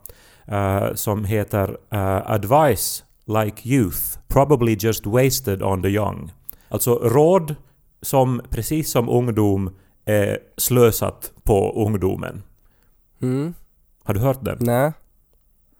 eh, 0.47 0.93
som 0.93 1.25
heter 1.25 1.77
eh, 1.91 2.31
“Advice 2.31 3.03
like 3.27 3.69
youth, 3.69 4.17
probably 4.27 4.77
just 4.79 5.05
wasted 5.05 5.61
on 5.61 5.81
the 5.81 5.89
young”. 5.89 6.31
Alltså 6.69 6.95
råd 7.03 7.55
som 8.01 8.41
precis 8.49 8.91
som 8.91 9.09
ungdom 9.09 9.75
är 10.05 10.39
slösat 10.57 11.31
på 11.43 11.85
ungdomen. 11.85 12.43
Mm. 13.21 13.53
Har 14.03 14.13
du 14.13 14.19
hört 14.19 14.45
den? 14.45 14.57
Nej. 14.61 14.93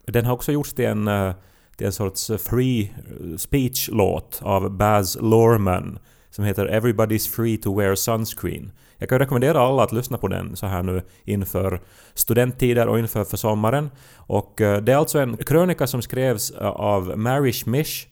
Den 0.06 0.24
har 0.24 0.32
också 0.32 0.52
gjorts 0.52 0.72
till 0.72 0.84
en, 0.84 1.08
eh, 1.08 1.34
till 1.76 1.86
en 1.86 1.92
sorts 1.92 2.30
free 2.38 2.94
speech-låt 3.36 4.40
av 4.42 4.70
Baz 4.70 5.16
Luhrmann 5.20 5.98
som 6.30 6.44
heter 6.44 6.66
“Everybody's 6.66 7.28
free 7.28 7.56
to 7.56 7.78
wear 7.78 7.94
sunscreen”. 7.94 8.72
Jag 8.98 9.08
kan 9.08 9.18
rekommendera 9.18 9.60
alla 9.60 9.82
att 9.82 9.92
lyssna 9.92 10.18
på 10.18 10.28
den 10.28 10.56
så 10.56 10.66
här 10.66 10.82
nu 10.82 11.02
inför 11.24 11.80
studenttider 12.14 12.88
och 12.88 12.98
inför 12.98 13.24
för 13.24 13.36
sommaren. 13.36 13.90
Och 14.16 14.60
eh, 14.60 14.82
det 14.82 14.92
är 14.92 14.96
alltså 14.96 15.18
en 15.18 15.36
krönika 15.36 15.86
som 15.86 16.02
skrevs 16.02 16.50
eh, 16.50 16.66
av 16.66 17.18
Mary 17.18 17.52
Schmish. 17.52 18.06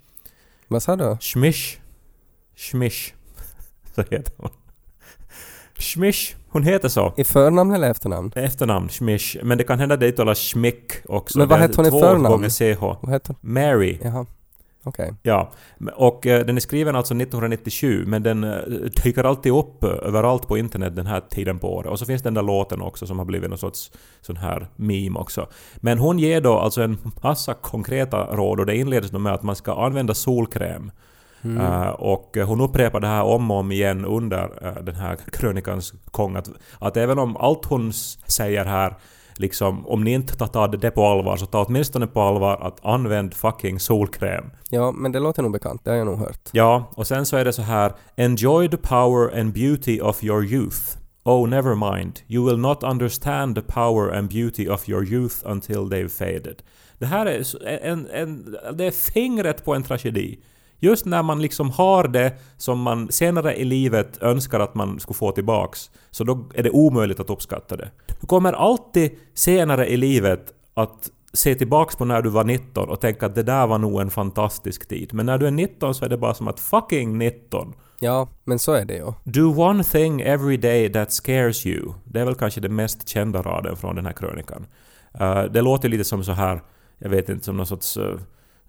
Vad 0.69 0.83
sa 0.83 0.97
du? 0.97 1.17
Schmish. 1.21 1.79
Schmish. 2.57 3.15
Så 3.95 4.03
heter 4.03 4.33
hon. 4.37 4.51
Schmish. 5.79 6.35
Hon 6.49 6.63
heter 6.63 6.89
så. 6.89 7.13
I 7.17 7.25
förnamn 7.25 7.73
eller 7.73 7.91
efternamn? 7.91 8.33
Efternamn 8.35 8.89
Schmish. 8.89 9.37
Men 9.43 9.59
det 9.59 9.65
kan 9.65 9.79
hända 9.79 9.97
det 9.97 10.07
uttalas 10.07 10.39
Schmick 10.39 10.93
också. 11.05 11.39
Men 11.39 11.49
vad 11.49 11.61
heter 11.61 11.77
hon 11.77 11.87
i 11.87 11.91
två 11.91 12.01
förnamn? 12.01 12.25
gånger 12.25 12.49
CH. 12.49 12.81
Vad 12.81 13.13
heter 13.13 13.35
hon? 13.41 13.53
Mary. 13.53 13.99
Jaha. 14.03 14.27
Okej. 14.85 15.15
Ja, 15.23 15.53
och 15.95 16.27
eh, 16.27 16.47
den 16.47 16.57
är 16.57 16.61
skriven 16.61 16.97
alltså 16.97 17.15
1997 17.15 18.05
men 18.07 18.23
den 18.23 18.45
eh, 18.45 18.59
dyker 19.05 19.25
alltid 19.25 19.53
upp 19.53 19.85
överallt 19.85 20.49
på 20.49 20.59
internet 20.59 20.97
den 20.97 21.07
här 21.07 21.21
tiden 21.21 21.59
på 21.59 21.75
året. 21.75 21.91
Och 21.91 21.99
så 21.99 22.07
finns 22.07 22.23
den 22.23 22.35
där 22.35 22.43
låten 22.43 22.83
också 22.83 23.07
som 23.07 23.19
har 23.19 23.27
blivit 23.27 23.51
någon 23.51 23.59
sorts 23.59 23.93
sån 24.21 24.37
här 24.37 24.67
meme 24.77 25.19
också. 25.19 25.49
Men 25.77 25.99
hon 25.99 26.19
ger 26.19 26.41
då 26.41 26.59
alltså 26.59 26.83
en 26.83 26.99
massa 27.23 27.55
konkreta 27.55 28.27
råd 28.27 28.61
och 28.61 28.67
det 28.67 28.77
inleds 28.77 29.11
då 29.11 29.19
med 29.19 29.35
att 29.35 29.43
man 29.43 29.57
ska 29.57 29.85
använda 29.85 30.15
solkräm. 30.15 30.91
Mm. 31.45 31.61
Eh, 31.61 31.89
och 31.89 32.37
hon 32.47 32.61
upprepar 32.61 33.01
det 33.01 33.07
här 33.07 33.23
om 33.23 33.51
och 33.51 33.57
om 33.57 33.73
igen 33.73 34.05
under 34.05 34.51
eh, 34.67 34.83
den 34.83 34.95
här 34.95 35.17
krönikans 35.33 35.95
gång 36.05 36.37
att, 36.37 36.51
att 36.79 36.97
även 36.97 37.19
om 37.19 37.37
allt 37.37 37.65
hon 37.65 37.93
säger 38.27 38.65
här 38.65 38.95
Liksom, 39.37 39.87
om 39.87 40.05
ni 40.05 40.13
inte 40.13 40.37
tar- 40.37 40.69
det 40.69 40.91
på 40.91 41.07
allvar 41.07 41.37
så 41.37 41.47
ta 41.47 41.65
åtminstone 41.65 42.07
på 42.07 42.21
allvar 42.21 42.57
att 42.57 42.85
använd 42.85 43.35
fucking 43.35 43.81
solkräm. 43.81 44.45
Ja, 44.71 44.93
men 44.93 45.13
det 45.13 45.21
låter 45.21 45.43
nog 45.43 45.53
bekant. 45.53 45.85
Det 45.85 45.91
har 45.91 45.97
jag 45.97 46.07
nog 46.07 46.19
hört. 46.19 46.49
Ja, 46.53 46.91
och 46.97 47.07
sen 47.07 47.27
så 47.27 47.37
är 47.37 47.45
det 47.45 47.53
så 47.53 47.63
här 47.63 47.93
“Enjoy 48.17 48.69
the 48.69 48.77
power 48.77 49.41
and 49.41 49.53
beauty 49.53 50.01
of 50.01 50.25
your 50.25 50.45
youth” 50.45 50.99
Oh, 51.27 51.49
never 51.49 51.75
mind. 51.75 52.21
You 52.29 52.47
will 52.47 52.59
not 52.59 52.83
understand 52.83 53.55
the 53.55 53.63
power 53.63 54.11
and 54.19 54.29
beauty 54.29 54.69
of 54.69 54.89
your 54.89 55.05
youth 55.05 55.35
until 55.45 55.77
they've 55.77 56.09
faded. 56.09 56.63
Det 56.99 57.07
här 57.07 57.27
är 57.27 57.45
en, 57.83 58.09
en, 58.11 58.57
det 58.75 58.85
är 58.85 58.91
fingret 58.91 59.65
på 59.65 59.75
en 59.75 59.83
tragedi. 59.83 60.41
Just 60.81 61.07
när 61.07 61.23
man 61.23 61.43
liksom 61.43 61.71
har 61.71 62.09
det 62.09 62.33
som 62.57 62.81
man 62.81 63.13
senare 63.13 63.57
i 63.57 63.65
livet 63.65 64.23
önskar 64.23 64.61
att 64.61 64.75
man 64.75 65.01
skulle 65.01 65.17
få 65.17 65.33
tillbaks, 65.33 65.91
så 66.11 66.25
då 66.25 66.51
är 66.55 66.63
det 66.63 66.71
omöjligt 66.71 67.21
att 67.21 67.31
uppskatta 67.31 67.77
det. 67.77 67.91
Du 68.21 68.27
kommer 68.27 68.53
alltid 68.53 69.11
senare 69.35 69.89
i 69.89 69.97
livet 69.97 70.53
att 70.75 71.11
se 71.33 71.55
tillbaks 71.55 71.97
på 71.97 72.05
när 72.05 72.23
du 72.23 72.31
var 72.31 72.45
19 72.45 72.89
och 72.89 73.01
tänka 73.01 73.27
att 73.27 73.35
det 73.35 73.43
där 73.43 73.67
var 73.67 73.79
nog 73.79 74.01
en 74.01 74.11
fantastisk 74.11 74.89
tid. 74.89 75.15
Men 75.15 75.27
när 75.27 75.39
du 75.39 75.47
är 75.47 75.51
19 75.51 75.95
så 75.95 76.05
är 76.05 76.09
det 76.09 76.17
bara 76.17 76.35
som 76.35 76.49
att 76.49 76.61
fucking 76.61 77.19
19. 77.19 77.75
Ja, 78.01 78.29
men 78.45 78.59
så 78.59 78.73
är 78.73 78.85
det 78.85 78.95
ju. 78.95 79.13
Do 79.25 79.61
one 79.61 79.85
thing 79.85 80.21
every 80.21 80.57
day 80.57 80.93
that 80.93 81.13
scares 81.13 81.67
you. 81.67 81.93
Det 82.05 82.21
är 82.21 82.25
väl 82.25 82.35
kanske 82.35 82.61
den 82.61 82.75
mest 82.75 83.09
kända 83.09 83.43
raden 83.43 83.77
från 83.77 83.97
den 83.97 84.07
här 84.07 84.13
krönikan. 84.13 84.67
Eh, 85.21 85.43
det 85.43 85.61
låter 85.63 85.89
lite 85.89 86.05
som 86.05 86.25
så 86.25 86.33
här, 86.33 86.61
jag 86.99 87.11
vet 87.11 87.29
inte, 87.29 87.45
som 87.45 87.57
någon 87.57 87.67
sorts... 87.67 87.97
eh, 87.97 88.19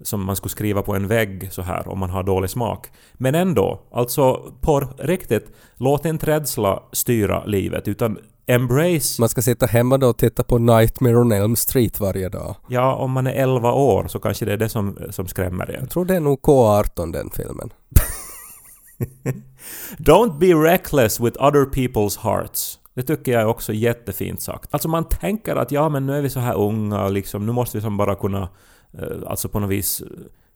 som 0.01 0.25
man 0.25 0.35
skulle 0.35 0.49
skriva 0.49 0.81
på 0.81 0.95
en 0.95 1.07
vägg 1.07 1.47
så 1.51 1.61
här 1.61 1.87
om 1.87 1.99
man 1.99 2.09
har 2.09 2.23
dålig 2.23 2.49
smak. 2.49 2.87
Men 3.13 3.35
ändå, 3.35 3.81
alltså 3.91 4.53
på 4.61 4.79
riktigt, 4.97 5.51
låt 5.75 6.05
inte 6.05 6.25
rädsla 6.25 6.83
styra 6.91 7.45
livet 7.45 7.87
utan 7.87 8.17
embrace... 8.45 9.21
Man 9.21 9.29
ska 9.29 9.41
sitta 9.41 9.65
hemma 9.65 9.97
då 9.97 10.07
och 10.07 10.17
titta 10.17 10.43
på 10.43 10.57
Nightmare 10.57 11.17
on 11.17 11.31
Elm 11.31 11.55
Street 11.55 11.99
varje 11.99 12.29
dag. 12.29 12.55
Ja, 12.69 12.95
om 12.95 13.11
man 13.11 13.27
är 13.27 13.33
11 13.33 13.73
år 13.73 14.07
så 14.07 14.19
kanske 14.19 14.45
det 14.45 14.53
är 14.53 14.57
det 14.57 14.69
som, 14.69 14.97
som 15.09 15.27
skrämmer 15.27 15.69
en. 15.71 15.79
Jag 15.79 15.89
tror 15.89 16.05
det 16.05 16.15
är 16.15 16.19
nog 16.19 16.41
K18 16.41 17.13
den 17.13 17.29
filmen. 17.29 17.69
Don't 19.97 20.37
be 20.39 20.53
reckless 20.53 21.19
with 21.19 21.43
other 21.43 21.65
people's 21.65 22.19
hearts. 22.19 22.79
Det 22.93 23.03
tycker 23.03 23.31
jag 23.31 23.41
är 23.41 23.47
också 23.47 23.73
jättefint 23.73 24.41
sagt. 24.41 24.73
Alltså 24.73 24.87
man 24.87 25.03
tänker 25.03 25.55
att 25.55 25.71
ja 25.71 25.89
men 25.89 26.05
nu 26.05 26.17
är 26.17 26.21
vi 26.21 26.29
så 26.29 26.39
här 26.39 26.55
unga 26.55 27.07
liksom, 27.07 27.45
nu 27.45 27.51
måste 27.51 27.77
vi 27.77 27.81
som 27.81 27.97
bara 27.97 28.15
kunna 28.15 28.49
alltså 29.27 29.49
på 29.49 29.59
något 29.59 29.69
vis 29.69 30.01
eh, 30.01 30.07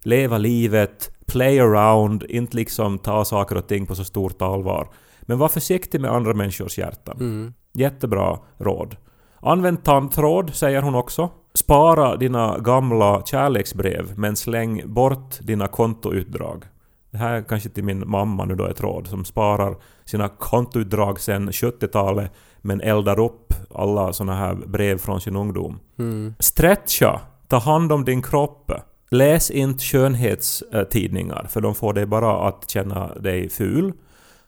leva 0.03 0.38
livet, 0.38 1.12
play 1.25 1.60
around, 1.60 2.24
inte 2.24 2.58
liksom 2.58 2.98
ta 2.98 3.25
saker 3.25 3.58
och 3.58 3.67
ting 3.67 3.86
på 3.86 3.96
så 3.96 4.03
stort 4.03 4.41
allvar. 4.41 4.88
Men 5.22 5.38
var 5.38 5.50
försiktig 5.50 6.01
med 6.01 6.12
andra 6.12 6.34
människors 6.34 6.77
hjärtan. 6.77 7.17
Mm. 7.19 7.53
Jättebra 7.74 8.39
råd. 8.58 8.96
Använd 9.41 9.84
tandtråd, 9.84 10.53
säger 10.53 10.81
hon 10.81 10.96
också. 10.96 11.29
Spara 11.53 12.15
dina 12.15 12.58
gamla 12.60 13.22
kärleksbrev, 13.25 14.13
men 14.17 14.36
släng 14.36 14.93
bort 14.93 15.39
dina 15.41 15.67
kontoutdrag. 15.67 16.63
Det 17.12 17.17
här 17.17 17.34
är 17.34 17.41
kanske 17.41 17.69
till 17.69 17.84
min 17.84 18.10
mamma 18.10 18.46
nu 18.46 18.55
då 18.55 18.65
ett 18.65 18.81
råd, 18.81 19.08
som 19.08 19.25
sparar 19.25 19.75
sina 20.05 20.29
kontoutdrag 20.29 21.19
sedan 21.19 21.50
70-talet, 21.50 22.31
men 22.62 22.81
eldar 22.81 23.19
upp 23.19 23.53
alla 23.75 24.13
såna 24.13 24.36
här 24.36 24.55
brev 24.55 24.98
från 24.98 25.22
sin 25.22 25.36
ungdom. 25.36 25.79
Mm. 26.00 26.34
Stretcha! 26.39 27.22
Ta 27.49 27.57
hand 27.57 27.91
om 27.91 28.05
din 28.05 28.21
kropp. 28.21 28.71
Läs 29.11 29.51
inte 29.51 29.83
skönhetstidningar, 29.83 31.47
för 31.49 31.61
de 31.61 31.75
får 31.75 31.93
dig 31.93 32.05
bara 32.05 32.47
att 32.47 32.69
känna 32.69 33.13
dig 33.15 33.49
ful. 33.49 33.93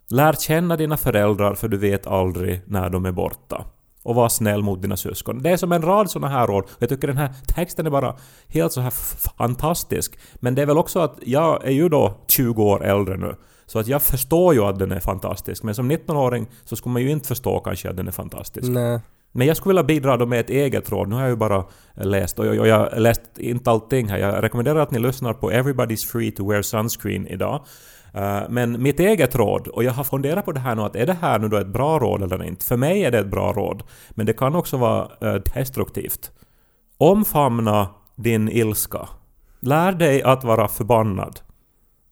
Lär 0.09 0.33
känna 0.33 0.77
dina 0.77 0.97
föräldrar, 0.97 1.55
för 1.55 1.67
du 1.67 1.77
vet 1.77 2.07
aldrig 2.07 2.61
när 2.65 2.89
de 2.89 3.05
är 3.05 3.11
borta. 3.11 3.65
Och 4.03 4.15
var 4.15 4.29
snäll 4.29 4.63
mot 4.63 4.81
dina 4.81 4.97
syskon. 4.97 5.43
Det 5.43 5.49
är 5.49 5.57
som 5.57 5.71
en 5.71 5.81
rad 5.81 6.11
såna 6.11 6.27
här 6.27 6.47
råd. 6.47 6.65
Jag 6.79 6.89
tycker 6.89 7.07
den 7.07 7.17
här 7.17 7.33
texten 7.47 7.85
är 7.85 7.89
bara 7.89 8.15
helt 8.47 8.73
så 8.73 8.81
här 8.81 8.93
fantastisk. 9.37 10.19
Men 10.35 10.55
det 10.55 10.61
är 10.61 10.65
väl 10.65 10.77
också 10.77 10.99
att 10.99 11.19
jag 11.25 11.65
är 11.65 11.71
ju 11.71 11.89
då 11.89 12.17
20 12.27 12.63
år 12.63 12.85
äldre 12.85 13.17
nu. 13.17 13.35
Så 13.65 13.79
att 13.79 13.87
jag 13.87 14.01
förstår 14.01 14.53
ju 14.53 14.63
att 14.63 14.79
den 14.79 14.91
är 14.91 14.99
fantastisk. 14.99 15.63
Men 15.63 15.75
som 15.75 15.91
19-åring 15.91 16.47
så 16.63 16.75
skulle 16.75 16.93
man 16.93 17.01
ju 17.01 17.11
inte 17.11 17.27
förstå 17.27 17.59
kanske 17.59 17.89
att 17.89 17.97
den 17.97 18.07
är 18.07 18.11
fantastisk. 18.11 18.67
Nej. 18.67 18.99
Men 19.31 19.47
jag 19.47 19.57
skulle 19.57 19.69
vilja 19.69 19.83
bidra 19.83 20.17
då 20.17 20.25
med 20.25 20.39
ett 20.39 20.49
eget 20.49 20.91
råd. 20.91 21.09
Nu 21.09 21.15
har 21.15 21.21
jag 21.21 21.29
ju 21.29 21.35
bara 21.35 21.65
läst 21.93 22.39
och 22.39 22.45
jag, 22.45 22.59
och 22.59 22.67
jag 22.67 22.79
har 22.79 22.99
läst 22.99 23.21
inte 23.37 23.71
allting 23.71 24.07
här. 24.07 24.17
Jag 24.17 24.43
rekommenderar 24.43 24.79
att 24.79 24.91
ni 24.91 24.99
lyssnar 24.99 25.33
på 25.33 25.51
Everybody's 25.51 26.11
Free 26.11 26.31
to 26.31 26.49
Wear 26.49 26.61
Sunscreen 26.61 27.27
idag. 27.27 27.65
Eh, 28.13 28.41
men 28.49 28.81
mitt 28.81 28.99
eget 28.99 29.35
råd, 29.35 29.67
och 29.67 29.83
jag 29.83 29.91
har 29.91 30.03
funderat 30.03 30.45
på 30.45 30.51
det 30.51 30.59
här 30.59 30.75
nu 30.75 30.81
att 30.81 30.95
är 30.95 31.05
det 31.05 31.17
här 31.21 31.39
nu 31.39 31.47
då 31.47 31.57
ett 31.57 31.67
bra 31.67 31.99
råd 31.99 32.23
eller 32.23 32.43
inte? 32.43 32.65
För 32.65 32.77
mig 32.77 33.05
är 33.05 33.11
det 33.11 33.19
ett 33.19 33.31
bra 33.31 33.53
råd, 33.53 33.83
men 34.09 34.25
det 34.25 34.33
kan 34.33 34.55
också 34.55 34.77
vara 34.77 35.07
eh, 35.21 35.41
destruktivt. 35.53 36.31
Omfamna 36.97 37.89
din 38.15 38.49
ilska. 38.49 39.09
Lär 39.59 39.91
dig 39.91 40.23
att 40.23 40.43
vara 40.43 40.67
förbannad. 40.67 41.39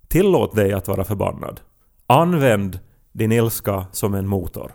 Tillåt 0.08 0.56
dig 0.56 0.74
att 0.74 0.88
vara 0.88 1.04
förbannad. 1.04 1.60
Använd 2.08 2.80
din 3.12 3.32
ilska 3.32 3.86
som 3.92 4.14
en 4.14 4.28
motor. 4.28 4.72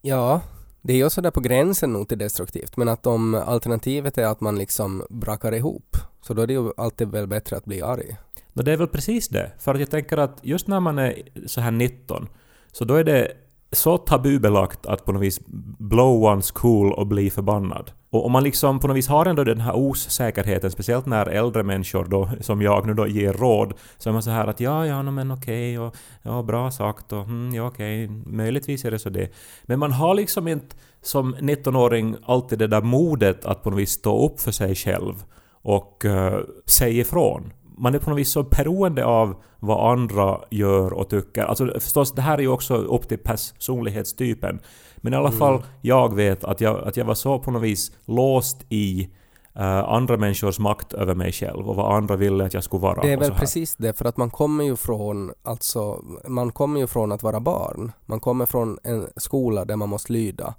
Ja, 0.00 0.40
det 0.86 0.92
är 0.92 0.96
ju 0.96 1.10
sådär 1.10 1.30
på 1.30 1.40
gränsen 1.40 1.92
nog 1.92 2.08
till 2.08 2.18
destruktivt. 2.18 2.76
Men 2.76 2.88
att 2.88 3.06
om 3.06 3.34
alternativet 3.34 4.18
är 4.18 4.26
att 4.26 4.40
man 4.40 4.58
liksom 4.58 5.02
brakar 5.10 5.54
ihop, 5.54 5.96
så 6.20 6.34
då 6.34 6.42
är 6.42 6.46
det 6.46 6.52
ju 6.52 6.72
alltid 6.76 7.08
väl 7.08 7.26
bättre 7.26 7.56
att 7.56 7.64
bli 7.64 7.82
arg. 7.82 8.16
No, 8.52 8.62
det 8.62 8.72
är 8.72 8.76
väl 8.76 8.88
precis 8.88 9.28
det. 9.28 9.52
För 9.58 9.74
att 9.74 9.80
jag 9.80 9.90
tänker 9.90 10.16
att 10.16 10.38
just 10.42 10.66
när 10.68 10.80
man 10.80 10.98
är 10.98 11.22
så 11.46 11.60
här 11.60 11.70
19, 11.70 12.28
så 12.72 12.84
då 12.84 12.94
är 12.94 13.04
det 13.04 13.32
så 13.74 13.98
tabubelagt 13.98 14.86
att 14.86 15.04
på 15.04 15.12
något 15.12 15.22
vis 15.22 15.40
blow 15.78 16.24
one's 16.24 16.52
cool 16.52 16.92
och 16.92 17.06
bli 17.06 17.30
förbannad. 17.30 17.90
Och 18.10 18.26
om 18.26 18.32
man 18.32 18.44
liksom 18.44 18.80
på 18.80 18.88
något 18.88 18.96
vis 18.96 19.08
har 19.08 19.26
ändå 19.26 19.44
den 19.44 19.60
här 19.60 19.76
osäkerheten, 19.76 20.70
speciellt 20.70 21.06
när 21.06 21.26
äldre 21.26 21.62
människor 21.62 22.04
då, 22.04 22.30
som 22.40 22.62
jag 22.62 22.86
nu 22.86 22.94
då 22.94 23.06
ger 23.06 23.32
råd, 23.32 23.74
så 23.98 24.08
är 24.08 24.12
man 24.12 24.22
så 24.22 24.30
här 24.30 24.46
att 24.46 24.60
ja, 24.60 24.86
ja, 24.86 25.02
no, 25.02 25.10
men 25.10 25.30
okej, 25.30 25.78
och 25.78 25.96
ja, 26.22 26.42
bra 26.42 26.70
sagt 26.70 27.12
och 27.12 27.24
mm, 27.24 27.54
ja, 27.54 27.66
okej, 27.66 28.08
möjligtvis 28.26 28.84
är 28.84 28.90
det 28.90 28.98
så 28.98 29.08
det. 29.08 29.28
Men 29.62 29.78
man 29.78 29.92
har 29.92 30.14
liksom 30.14 30.48
inte 30.48 30.76
som 31.02 31.34
19-åring 31.34 32.16
alltid 32.24 32.58
det 32.58 32.66
där 32.66 32.82
modet 32.82 33.44
att 33.44 33.62
på 33.62 33.70
något 33.70 33.78
vis 33.78 33.90
stå 33.90 34.26
upp 34.26 34.40
för 34.40 34.52
sig 34.52 34.74
själv 34.74 35.14
och 35.62 36.04
uh, 36.04 36.38
säga 36.66 37.00
ifrån 37.00 37.52
man 37.78 37.94
är 37.94 37.98
på 37.98 38.10
något 38.10 38.18
vis 38.18 38.30
så 38.30 38.42
beroende 38.42 39.04
av 39.04 39.34
vad 39.60 39.92
andra 39.92 40.40
gör 40.50 40.92
och 40.92 41.08
tycker. 41.08 41.42
Alltså 41.42 41.66
förstås, 41.80 42.12
det 42.12 42.22
här 42.22 42.38
är 42.38 42.42
ju 42.42 42.48
också 42.48 42.74
upp 42.76 43.08
till 43.08 43.18
personlighetstypen. 43.18 44.60
Men 44.96 45.12
i 45.12 45.16
alla 45.16 45.28
Mm. 45.28 45.38
fall, 45.38 45.62
jag 45.80 46.14
vet 46.14 46.44
att 46.44 46.60
jag, 46.60 46.88
att 46.88 46.96
jag 46.96 47.04
var 47.04 47.14
så 47.14 47.38
på 47.38 47.50
något 47.50 47.62
vis 47.62 47.92
låst 48.04 48.64
i 48.68 49.08
eh, 49.54 49.78
andra 49.78 50.16
människors 50.16 50.58
makt 50.58 50.92
över 50.92 51.14
mig 51.14 51.32
själv 51.32 51.68
och 51.68 51.76
vad 51.76 51.96
andra 51.96 52.16
ville 52.16 52.44
att 52.44 52.54
jag 52.54 52.64
skulle 52.64 52.80
vara. 52.82 53.02
Det 53.02 53.12
är 53.12 53.16
väl 53.16 53.34
precis 53.34 53.76
det, 53.76 53.92
för 53.98 54.04
att 54.04 54.16
man 54.16 54.30
kommer 54.30 54.64
ju 54.64 54.76
från, 54.76 55.32
alltså, 55.42 56.04
man 56.28 56.52
kommer 56.52 56.80
ju 56.80 56.86
från 56.86 57.12
att 57.12 57.22
vara 57.22 57.40
barn. 57.40 57.92
Man 58.06 58.20
kommer 58.20 58.46
från 58.46 58.78
en 58.82 59.06
skola 59.16 59.64
där 59.64 59.76
man 59.76 59.88
måste 59.88 60.12
lyda. 60.12 60.54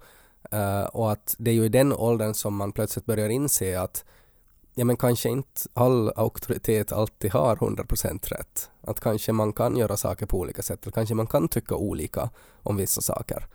Eh, 0.51 0.86
och 0.86 1.12
att 1.12 1.36
det 1.39 1.51
är 1.51 1.55
ju 1.55 1.65
i 1.65 1.69
den 1.69 1.93
åldern 1.93 2.34
som 2.34 2.55
man 2.55 2.72
plötsligt 2.72 3.05
börjar 3.05 3.29
inse 3.29 3.81
att 3.81 4.05
ja 4.75 4.86
men 4.86 4.98
kanske 4.98 5.29
inte 5.29 5.62
all 5.74 6.12
auktoritet 6.15 6.91
alltid 6.91 7.32
har 7.32 7.55
100% 7.55 8.29
rätt. 8.29 8.70
Att 8.82 9.00
kanske 9.00 9.32
man 9.32 9.53
kan 9.53 9.77
göra 9.77 9.98
saker 9.98 10.25
på 10.25 10.39
olika 10.39 10.62
sätt, 10.62 10.84
eller 10.84 10.91
kanske 10.91 11.15
man 11.15 11.27
kan 11.27 11.48
tycka 11.48 11.75
olika 11.75 12.29
om 12.63 12.77
vissa 12.77 13.01
saker. 13.01 13.48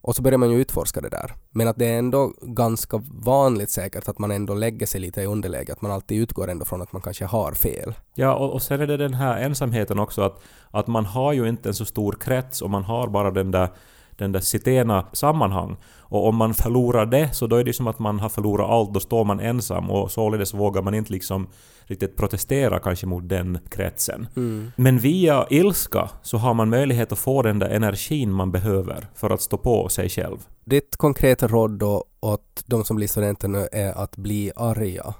Och 0.00 0.16
så 0.16 0.22
börjar 0.22 0.38
man 0.38 0.50
ju 0.50 0.60
utforska 0.60 1.00
det 1.00 1.08
där. 1.08 1.34
Men 1.50 1.68
att 1.68 1.76
det 1.76 1.86
är 1.86 1.98
ändå 1.98 2.32
ganska 2.40 3.02
vanligt 3.24 3.70
säkert 3.70 4.08
att 4.08 4.18
man 4.18 4.30
ändå 4.30 4.54
lägger 4.54 4.86
sig 4.86 5.00
lite 5.00 5.22
i 5.22 5.26
underläge, 5.26 5.72
att 5.72 5.82
man 5.82 5.90
alltid 5.90 6.22
utgår 6.22 6.50
ändå 6.50 6.64
från 6.64 6.82
att 6.82 6.92
man 6.92 7.02
kanske 7.02 7.24
har 7.24 7.52
fel. 7.52 7.94
Ja, 8.14 8.34
och, 8.34 8.52
och 8.52 8.62
sen 8.62 8.80
är 8.80 8.86
det 8.86 8.96
den 8.96 9.14
här 9.14 9.40
ensamheten 9.40 9.98
också 9.98 10.22
att, 10.22 10.42
att 10.70 10.86
man 10.86 11.06
har 11.06 11.32
ju 11.32 11.48
inte 11.48 11.68
en 11.68 11.74
så 11.74 11.84
stor 11.84 12.12
krets 12.12 12.62
och 12.62 12.70
man 12.70 12.84
har 12.84 13.08
bara 13.08 13.30
den 13.30 13.50
där 13.50 13.68
den 14.16 14.32
där 14.32 14.40
citena 14.40 15.06
sammanhang. 15.12 15.76
Och 15.98 16.28
om 16.28 16.36
man 16.36 16.54
förlorar 16.54 17.06
det 17.06 17.34
så 17.34 17.46
då 17.46 17.56
är 17.56 17.64
det 17.64 17.72
som 17.72 17.86
att 17.86 17.98
man 17.98 18.20
har 18.20 18.28
förlorat 18.28 18.70
allt, 18.70 18.94
då 18.94 19.00
står 19.00 19.24
man 19.24 19.40
ensam 19.40 19.90
och 19.90 20.10
således 20.10 20.54
vågar 20.54 20.82
man 20.82 20.94
inte 20.94 21.12
liksom 21.12 21.46
riktigt 21.86 22.16
protestera 22.16 22.78
kanske 22.78 23.06
mot 23.06 23.28
den 23.28 23.58
kretsen. 23.68 24.26
Mm. 24.36 24.72
Men 24.76 24.98
via 24.98 25.46
ilska 25.50 26.10
så 26.22 26.36
har 26.36 26.54
man 26.54 26.68
möjlighet 26.68 27.12
att 27.12 27.18
få 27.18 27.42
den 27.42 27.58
där 27.58 27.68
energin 27.68 28.32
man 28.32 28.52
behöver 28.52 29.06
för 29.14 29.30
att 29.30 29.40
stå 29.40 29.58
på 29.58 29.88
sig 29.88 30.08
själv. 30.08 30.38
Ditt 30.64 30.96
konkreta 30.96 31.48
råd 31.48 31.70
då 31.70 32.04
åt 32.20 32.62
de 32.66 32.84
som 32.84 32.96
blir 32.96 33.08
studenter 33.08 33.48
nu 33.48 33.68
är 33.72 33.92
att 33.92 34.16
bli 34.16 34.52
arga. 34.56 35.14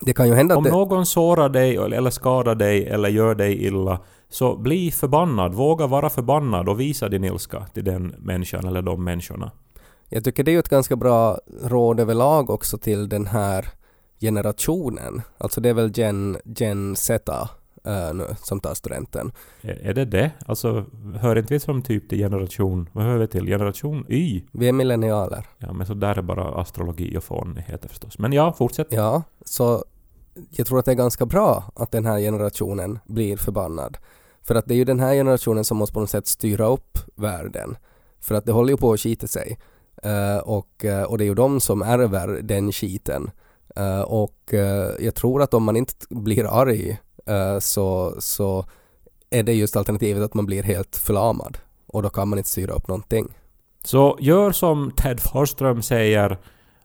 Det 0.00 0.12
kan 0.12 0.28
ju 0.28 0.34
hända 0.34 0.54
att 0.54 0.58
Om 0.58 0.64
det... 0.64 0.70
någon 0.70 1.06
sårar 1.06 1.48
dig 1.48 1.76
eller 1.76 2.10
skadar 2.10 2.54
dig 2.54 2.86
eller 2.86 3.08
gör 3.08 3.34
dig 3.34 3.64
illa 3.66 4.00
så 4.28 4.56
bli 4.56 4.90
förbannad, 4.90 5.54
våga 5.54 5.86
vara 5.86 6.10
förbannad 6.10 6.68
och 6.68 6.80
visa 6.80 7.08
din 7.08 7.24
ilska 7.24 7.66
till 7.74 7.84
den 7.84 8.14
människan 8.18 8.66
eller 8.66 8.82
de 8.82 9.04
människorna. 9.04 9.50
Jag 10.08 10.24
tycker 10.24 10.44
det 10.44 10.54
är 10.54 10.58
ett 10.58 10.68
ganska 10.68 10.96
bra 10.96 11.38
råd 11.62 12.00
överlag 12.00 12.50
också 12.50 12.78
till 12.78 13.08
den 13.08 13.26
här 13.26 13.68
generationen. 14.20 15.22
Alltså 15.38 15.60
det 15.60 15.68
är 15.68 15.74
väl 15.74 15.92
Gen, 15.94 16.36
Gen 16.44 16.96
Z 16.96 17.48
äh, 17.84 18.14
nu 18.14 18.26
som 18.42 18.60
tar 18.60 18.74
studenten. 18.74 19.32
Är 19.60 19.86
är 19.86 19.94
det 19.94 20.04
det? 20.04 20.30
Alltså, 20.46 20.84
hör 21.20 21.36
inte 21.36 21.54
vi 21.54 21.60
som 21.60 21.82
typ 21.82 22.08
till 22.08 22.18
generation... 22.18 22.88
Vad 22.92 23.04
hör 23.04 23.18
vi 23.18 23.26
till? 23.26 23.46
Generation 23.46 24.06
Y? 24.08 24.42
Vi 24.52 24.68
är 24.68 24.72
millennialer. 24.72 25.46
Ja, 25.58 25.72
men 25.72 25.86
så 25.86 25.94
där 25.94 26.18
är 26.18 26.22
bara 26.22 26.60
astrologi 26.60 27.18
och 27.18 27.24
fånigheter 27.24 27.88
förstås. 27.88 28.18
Men 28.18 28.32
ja, 28.32 28.52
fortsätt. 28.52 28.86
Ja, 28.90 29.22
så 29.44 29.84
jag 30.50 30.66
tror 30.66 30.78
att 30.78 30.84
det 30.84 30.90
är 30.90 30.96
ganska 30.96 31.26
bra 31.26 31.64
att 31.74 31.90
den 31.90 32.06
här 32.06 32.18
generationen 32.18 32.98
blir 33.06 33.36
förbannad. 33.36 33.96
För 34.48 34.54
att 34.54 34.66
det 34.66 34.74
är 34.74 34.76
ju 34.76 34.84
den 34.84 35.00
här 35.00 35.14
generationen 35.14 35.64
som 35.64 35.76
måste 35.76 35.94
på 35.94 36.00
något 36.00 36.10
sätt 36.10 36.26
styra 36.26 36.66
upp 36.66 36.98
världen. 37.14 37.76
För 38.20 38.34
att 38.34 38.46
det 38.46 38.52
håller 38.52 38.70
ju 38.70 38.76
på 38.76 38.92
att 38.92 39.00
skita 39.00 39.26
sig. 39.26 39.58
Uh, 40.06 40.38
och, 40.38 40.84
eh, 40.84 41.02
och 41.02 41.18
det 41.18 41.24
är 41.24 41.26
ju 41.26 41.34
de 41.34 41.60
som 41.60 41.82
ärver 41.82 42.28
den 42.42 42.72
skiten. 42.72 43.30
Uh, 43.78 44.00
och 44.00 44.38
jag 44.98 45.14
tror 45.14 45.42
att 45.42 45.54
om 45.54 45.64
man 45.64 45.76
inte 45.76 45.94
blir 46.10 46.60
arg 46.60 46.98
så, 47.60 48.14
så 48.18 48.64
är 49.30 49.42
det 49.42 49.52
just 49.52 49.76
alternativet 49.76 50.22
att 50.22 50.34
man 50.34 50.46
blir 50.46 50.62
helt 50.62 50.96
förlamad. 50.96 51.58
Och 51.86 52.02
då 52.02 52.10
kan 52.10 52.28
man 52.28 52.38
inte 52.38 52.50
styra 52.50 52.72
upp 52.72 52.88
någonting. 52.88 53.28
Så 53.84 54.18
gör 54.20 54.52
som 54.52 54.90
Ted 54.90 55.20
Forsström 55.20 55.82
säger, 55.82 56.38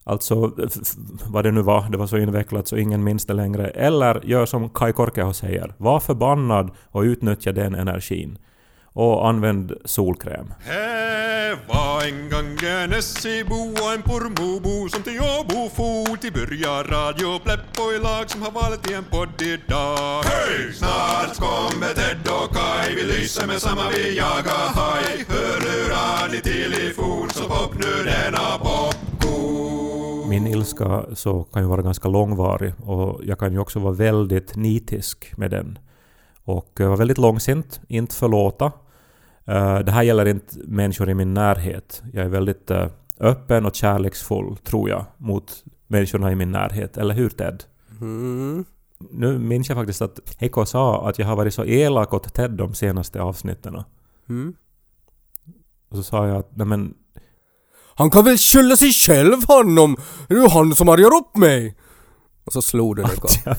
alltså 0.03 0.51
vad 1.25 1.43
det 1.43 1.51
nu 1.51 1.62
var, 1.62 1.89
det 1.89 1.98
var 1.98 2.07
så 2.07 2.17
invecklat 2.17 2.67
så 2.67 2.77
ingen 2.77 3.03
minns 3.03 3.25
det 3.25 3.33
längre. 3.33 3.67
Eller 3.67 4.22
gör 4.25 4.45
som 4.45 4.69
Kai 4.69 4.93
Korkeho 4.93 5.33
säger, 5.33 5.74
var 5.77 6.00
förbannad 6.00 6.72
och 6.91 7.01
utnyttja 7.01 7.51
den 7.51 7.75
energin. 7.75 8.38
Och 8.95 9.27
använd 9.27 9.74
solkräm. 9.86 10.53
Här 10.60 11.57
var 11.67 12.01
en 12.07 12.29
gång 12.29 12.69
en 12.69 12.93
Essebo 12.93 13.55
och 13.55 13.93
en 13.93 14.01
Pormobo 14.01 14.89
som 14.89 15.03
till 15.03 15.19
Åbo 15.19 15.69
for 15.69 16.17
till 16.17 16.33
börja 16.33 16.83
Radio 16.83 17.39
Pleppo 17.39 17.91
i 17.95 18.00
lag 18.00 18.29
som 18.29 18.41
har 18.41 18.51
valt 18.51 18.91
i 18.91 18.93
en 18.93 19.03
podd 19.03 19.41
idag. 19.41 20.24
Hej! 20.24 20.74
Snart 20.74 21.38
kommer 21.38 21.93
Ted 21.93 22.27
och 22.27 22.55
Kai, 22.55 22.95
vi 22.95 23.03
lyser 23.03 23.48
med 23.48 23.62
samma 23.62 23.89
vi 23.89 24.17
jagar 24.17 24.67
haj. 24.75 25.25
Hörlurar 25.29 26.31
ni 26.31 26.41
till 26.41 26.74
i 26.74 26.93
fot 26.93 27.31
så 27.36 27.43
pop 27.43 27.74
nu 27.74 28.03
denna 28.03 28.57
popcorn. 28.57 29.02
Min 30.33 30.47
ilska 30.47 31.05
så 31.13 31.43
kan 31.43 31.61
ju 31.61 31.67
vara 31.67 31.81
ganska 31.81 32.07
långvarig 32.07 32.73
och 32.79 33.21
jag 33.25 33.39
kan 33.39 33.53
ju 33.53 33.59
också 33.59 33.79
vara 33.79 33.93
väldigt 33.93 34.55
nitisk 34.55 35.37
med 35.37 35.51
den. 35.51 35.79
Och 36.43 36.81
eh, 36.81 36.87
vara 36.87 36.97
väldigt 36.97 37.17
långsint, 37.17 37.81
inte 37.87 38.15
förlåta. 38.15 38.65
Eh, 39.45 39.79
Det 39.79 39.91
här 39.91 40.03
gäller 40.03 40.25
inte 40.25 40.55
människor 40.67 41.09
i 41.09 41.13
min 41.13 41.33
närhet. 41.33 42.03
Jag 42.13 42.25
är 42.25 42.29
väldigt 42.29 42.71
eh, 42.71 42.87
öppen 43.19 43.65
och 43.65 43.75
kärleksfull, 43.75 44.57
tror 44.57 44.89
jag, 44.89 45.05
mot 45.17 45.63
människorna 45.87 46.31
i 46.31 46.35
min 46.35 46.51
närhet. 46.51 46.97
Eller 46.97 47.13
hur 47.15 47.29
Ted? 47.29 47.63
Mm. 48.01 48.65
Nu 49.11 49.39
minns 49.39 49.69
jag 49.69 49.77
faktiskt 49.77 50.01
att 50.01 50.19
Heiko 50.39 50.65
sa 50.65 51.09
att 51.09 51.19
jag 51.19 51.27
har 51.27 51.35
varit 51.35 51.53
så 51.53 51.65
elak 51.65 52.13
åt 52.13 52.33
Ted 52.33 52.51
de 52.51 52.73
senaste 52.73 53.21
avsnitten. 53.21 53.83
Mm. 54.29 54.53
Och 55.89 55.97
så 55.97 56.03
sa 56.03 56.27
jag 56.27 56.37
att 56.37 56.55
nej 56.55 56.67
men 56.67 56.93
Han 57.95 58.09
kan 58.09 58.25
väl 58.25 58.38
skylla 58.38 58.75
sig 58.75 58.91
själv 58.93 59.38
honom! 59.47 59.97
Det 60.27 60.33
är 60.33 60.38
ju 60.39 60.47
han 60.50 60.75
som 60.75 60.89
argar 60.89 61.15
upp 61.17 61.38
mig! 61.38 61.75
Och 62.45 62.53
så 62.53 62.62
slog 62.62 62.95
du 62.95 63.01
Niko. 63.03 63.27
att 63.27 63.45
jag, 63.45 63.55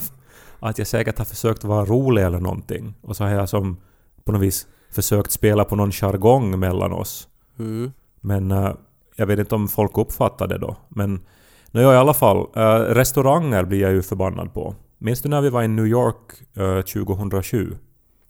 att 0.61 0.79
jag 0.79 0.87
säkert 0.87 1.19
har 1.19 1.25
försökt 1.25 1.64
vara 1.64 1.85
rolig 1.85 2.23
eller 2.23 2.41
någonting. 2.41 2.95
Och 3.03 3.17
så 3.17 3.25
har 3.25 3.31
jag 3.31 3.49
som 3.49 3.76
på 4.25 4.33
något 4.33 4.41
vis 4.41 4.67
försökt 4.93 5.31
spela 5.31 5.64
på 5.64 5.76
någon 5.76 5.93
jargong 5.93 6.59
mellan 6.59 6.93
oss. 6.93 7.29
Mm. 7.59 7.93
Men 8.21 8.50
eh, 8.50 8.73
jag 9.17 9.26
vet 9.26 9.38
inte 9.38 9.55
om 9.55 9.69
folk 9.69 9.99
uppfattar 9.99 10.47
det 10.47 10.59
då. 10.59 10.76
Men 10.88 11.14
no, 11.71 11.81
ja, 11.81 11.93
i 11.93 11.97
alla 11.97 12.14
fall. 12.14 12.47
eh, 12.57 12.79
restauranger 12.94 13.64
blir 13.64 13.81
jag 13.81 13.92
ju 13.92 14.03
förbannad 14.03 14.55
på. 14.55 14.75
Minns 14.99 15.23
du 15.23 15.29
när 15.29 15.40
vi 15.40 15.51
var 15.51 15.62
i 15.62 15.68
New 15.68 15.87
York 15.87 16.33
eh, 16.57 16.81
2007? 17.05 17.77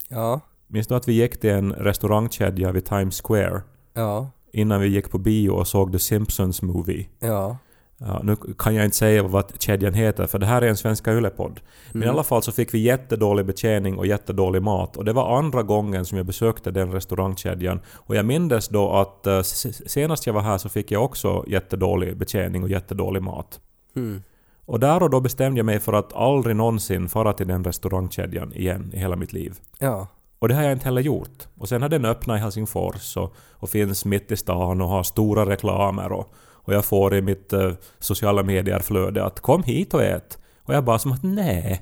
Ja, 0.09 0.41
Minns 0.67 0.87
du 0.87 0.95
att 0.95 1.07
vi 1.07 1.13
gick 1.13 1.39
till 1.39 1.49
en 1.49 1.73
restaurangkedja 1.73 2.71
vid 2.71 2.85
Times 2.85 3.21
Square 3.21 3.61
ja, 3.93 4.29
innan 4.55 4.81
vi 4.81 4.87
gick 4.87 5.11
på 5.11 5.17
bio 5.17 5.49
och 5.49 5.67
såg 5.67 5.91
The 5.91 5.99
Simpsons 5.99 6.61
Movie? 6.61 7.05
ja. 7.19 7.57
Ja, 7.97 8.19
nu 8.23 8.35
kan 8.57 8.75
jag 8.75 8.85
inte 8.85 8.97
säga 8.97 9.23
vad 9.23 9.61
kedjan 9.61 9.93
heter 9.93 10.27
för 10.27 10.39
det 10.39 10.45
här 10.45 10.61
är 10.61 10.67
en 10.67 10.77
Svenska 10.77 11.11
Yle-podd. 11.13 11.59
Men 11.91 12.03
i 12.03 12.07
alla 12.07 12.23
fall 12.23 12.41
så 12.41 12.51
fick 12.51 12.73
vi 12.73 12.79
jättedålig 12.79 13.45
betjäning 13.45 13.97
och 13.97 14.07
jättedålig 14.07 14.61
mat. 14.61 14.97
Och 14.97 15.05
det 15.05 15.13
var 15.13 15.37
andra 15.37 15.63
gången 15.63 16.05
som 16.05 16.17
jag 16.17 16.25
besökte 16.27 16.71
den 16.71 16.91
restaurangkedjan. 16.91 17.79
Och 17.93 18.15
jag 18.15 18.25
mindes 18.25 18.67
då 18.67 18.91
att 18.91 19.27
s- 19.27 19.91
senast 19.91 20.25
jag 20.27 20.33
var 20.33 20.41
här 20.41 20.57
så 20.57 20.69
fick 20.69 20.91
jag 20.91 21.03
också 21.03 21.43
jättedålig 21.47 22.17
betjäning 22.17 22.63
och 22.63 22.69
jättedålig 22.69 23.23
mat. 23.23 23.59
Mm. 23.95 24.23
Och 24.65 24.79
där 24.79 25.03
och 25.03 25.09
då 25.09 25.19
bestämde 25.21 25.59
jag 25.59 25.65
mig 25.65 25.79
för 25.79 25.93
att 25.93 26.13
aldrig 26.15 26.55
någonsin 26.55 27.09
fara 27.09 27.33
till 27.33 27.47
den 27.47 27.63
restaurangkedjan 27.63 28.53
igen 28.53 28.91
i 28.93 28.97
hela 28.99 29.15
mitt 29.15 29.33
liv. 29.33 29.59
Ja. 29.79 30.07
Och 30.45 30.49
det 30.49 30.55
har 30.55 30.63
jag 30.63 30.71
inte 30.71 30.85
heller 30.85 31.01
gjort. 31.01 31.47
Och 31.57 31.69
sen 31.69 31.81
har 31.81 31.89
den 31.89 32.05
öppnat 32.05 32.37
i 32.37 32.39
Helsingfors 32.39 33.17
och, 33.17 33.35
och 33.51 33.69
finns 33.69 34.05
mitt 34.05 34.31
i 34.31 34.37
stan 34.37 34.81
och 34.81 34.89
har 34.89 35.03
stora 35.03 35.45
reklamer 35.45 36.11
och, 36.11 36.33
och 36.37 36.73
jag 36.73 36.85
får 36.85 37.15
i 37.15 37.21
mitt 37.21 37.53
eh, 37.53 37.71
sociala 37.99 38.43
medier-flöde 38.43 39.25
att 39.25 39.39
kom 39.39 39.63
hit 39.63 39.93
och 39.93 40.03
ät. 40.03 40.37
Och 40.63 40.73
jag 40.73 40.83
bara 40.83 40.99
som 40.99 41.11
att 41.11 41.23
nej, 41.23 41.81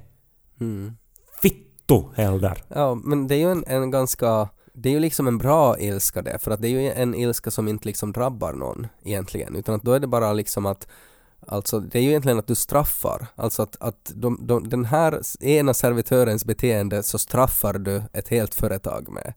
Mm. 0.60 0.93
fitto 1.41 2.10
heller. 2.15 2.63
Ja, 2.67 2.95
men 2.95 3.28
det 3.28 3.36
är 3.36 3.39
ju 3.39 3.52
en, 3.52 3.63
en 3.67 3.91
ganska... 3.91 4.49
Det 4.73 4.89
är 4.89 4.93
ju 4.93 4.99
liksom 4.99 5.28
en 5.28 5.38
bra 5.38 5.80
ilska 5.80 6.21
det, 6.21 6.39
för 6.39 6.52
att 6.52 6.62
det 6.62 6.67
är 6.67 6.82
ju 6.82 6.91
en 6.91 7.15
ilska 7.15 7.52
som 7.52 7.67
inte 7.67 7.88
liksom 7.88 8.12
drabbar 8.12 8.54
någon 8.54 8.88
egentligen, 9.04 9.56
utan 9.56 9.76
att 9.76 9.84
då 9.84 9.91
är 9.93 9.99
det 9.99 10.08
bara 10.08 10.34
liksom 10.34 10.65
att 10.65 10.88
Alltså 11.47 11.79
det 11.79 11.99
är 11.99 12.03
ju 12.03 12.10
egentligen 12.10 12.39
att 12.39 12.47
du 12.47 12.56
straffar, 12.56 13.27
alltså 13.36 13.62
att, 13.62 13.77
att 13.79 14.12
de, 14.15 14.39
de, 14.41 14.69
den 14.69 14.86
här 14.86 15.21
ena 15.39 15.73
servitörens 15.73 16.45
beteende 16.45 17.03
så 17.03 17.17
straffar 17.17 17.73
du 17.73 18.01
ett 18.13 18.27
helt 18.27 18.56
företag 18.56 19.10
med. 19.10 19.34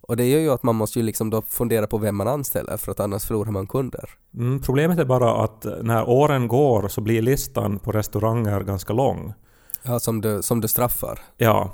Och 0.00 0.16
det 0.16 0.24
gör 0.24 0.40
ju 0.40 0.50
att 0.50 0.62
man 0.62 0.76
måste 0.76 0.98
ju 0.98 1.04
liksom 1.04 1.30
då 1.30 1.42
fundera 1.42 1.86
på 1.86 1.98
vem 1.98 2.16
man 2.16 2.28
anställer 2.28 2.76
för 2.76 2.92
att 2.92 3.00
annars 3.00 3.24
förlorar 3.24 3.50
man 3.50 3.66
kunder. 3.66 4.10
Mm, 4.34 4.60
problemet 4.60 4.98
är 4.98 5.04
bara 5.04 5.44
att 5.44 5.66
när 5.82 6.08
åren 6.08 6.48
går 6.48 6.88
så 6.88 7.00
blir 7.00 7.22
listan 7.22 7.78
på 7.78 7.92
restauranger 7.92 8.60
ganska 8.60 8.92
lång. 8.92 9.34
Ja, 9.82 10.00
som 10.00 10.20
du, 10.20 10.42
som 10.42 10.60
du 10.60 10.68
straffar. 10.68 11.18
Ja. 11.36 11.70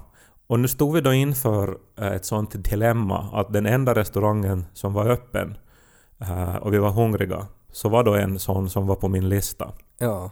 Och 0.46 0.60
nu 0.60 0.68
stod 0.68 0.94
vi 0.94 1.00
då 1.00 1.12
inför 1.12 1.76
eh, 1.98 2.12
ett 2.12 2.24
sånt 2.24 2.64
dilemma 2.64 3.28
att 3.32 3.52
den 3.52 3.66
enda 3.66 3.94
restaurangen 3.94 4.64
som 4.72 4.92
var 4.92 5.10
öppen 5.10 5.56
eh, 6.20 6.56
och 6.56 6.72
vi 6.74 6.78
var 6.78 6.90
hungriga 6.90 7.46
så 7.72 7.88
var 7.88 8.04
då 8.04 8.14
en 8.14 8.38
sån 8.38 8.70
som 8.70 8.86
var 8.86 8.96
på 8.96 9.08
min 9.08 9.28
lista. 9.28 9.72
Ja. 9.98 10.30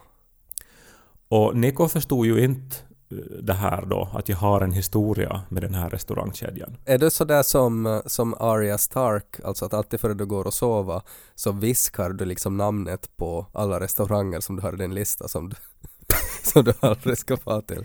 Och 1.29 1.57
Niko 1.57 1.89
förstod 1.89 2.27
ju 2.27 2.45
inte 2.45 2.77
eh, 3.11 3.17
det 3.43 3.53
här 3.53 3.87
då, 3.87 4.09
att 4.13 4.29
jag 4.29 4.37
har 4.37 4.61
en 4.61 4.73
historia 4.73 5.43
med 5.49 5.63
den 5.63 5.75
här 5.75 5.91
restaurangkedjan. 5.91 6.77
Är 6.85 6.99
du 6.99 7.11
sådär 7.11 7.43
som, 7.43 8.03
som 8.07 8.35
Arya 8.35 8.79
Stark, 8.79 9.41
alltså 9.45 9.65
att 9.65 9.75
alltid 9.75 10.01
före 10.01 10.15
du 10.15 10.27
går 10.27 10.47
och 10.47 10.55
sova 10.55 11.03
så 11.35 11.53
viskar 11.53 12.11
du 12.11 12.25
liksom 12.25 12.57
namnet 12.57 13.17
på 13.17 13.47
alla 13.53 13.81
restauranger 13.81 14.41
som 14.41 14.57
du 14.57 14.63
har 14.63 14.73
i 14.73 14.77
din 14.77 14.95
lista 14.95 15.29
som 15.29 15.49
du, 15.49 15.57
som 16.43 16.65
du 16.65 16.73
aldrig 16.81 17.19
ska 17.19 17.37
få 17.37 17.61
till? 17.61 17.85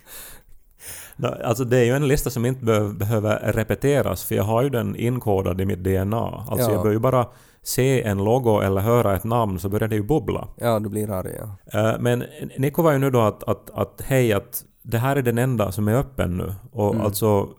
Alltså 1.43 1.63
det 1.63 1.78
är 1.78 1.84
ju 1.84 1.91
en 1.91 2.08
lista 2.08 2.30
som 2.30 2.45
inte 2.45 2.65
be- 2.65 2.93
behöver 2.93 3.39
repeteras 3.54 4.23
för 4.23 4.36
jag 4.36 4.43
har 4.43 4.62
ju 4.63 4.69
den 4.69 4.95
inkodad 4.95 5.62
i 5.62 5.65
mitt 5.65 5.84
DNA. 5.84 6.17
Alltså 6.47 6.56
Ja. 6.56 6.62
jag 6.62 6.69
behöver 6.71 6.91
ju 6.91 6.99
bara 6.99 7.28
se 7.63 8.01
en 8.04 8.17
logo 8.23 8.60
eller 8.62 8.82
höra 8.82 9.15
ett 9.15 9.23
namn 9.23 9.60
så 9.60 9.69
börjar 9.69 9.88
det 9.88 9.95
ju 9.95 10.04
bubbla. 10.04 10.47
Ja, 10.58 10.80
du 10.80 10.89
blir 10.89 11.12
arg 11.12 11.32
ja. 11.71 11.80
Eh, 11.80 11.99
Men 11.99 12.23
Niko 12.58 12.82
var 12.82 12.91
ju 12.91 12.97
nu 12.97 13.10
då 13.12 13.21
att, 13.21 13.43
att, 13.43 13.69
att 13.73 14.01
hej 14.06 14.34
att 14.34 14.63
det 14.82 14.97
här 14.97 15.15
är 15.15 15.21
den 15.21 15.38
enda 15.38 15.71
som 15.71 15.88
är 15.88 15.93
öppen 15.95 16.38
nu. 16.38 16.54
Och 16.71 16.93
Mm. 16.93 17.06
alltså 17.06 17.49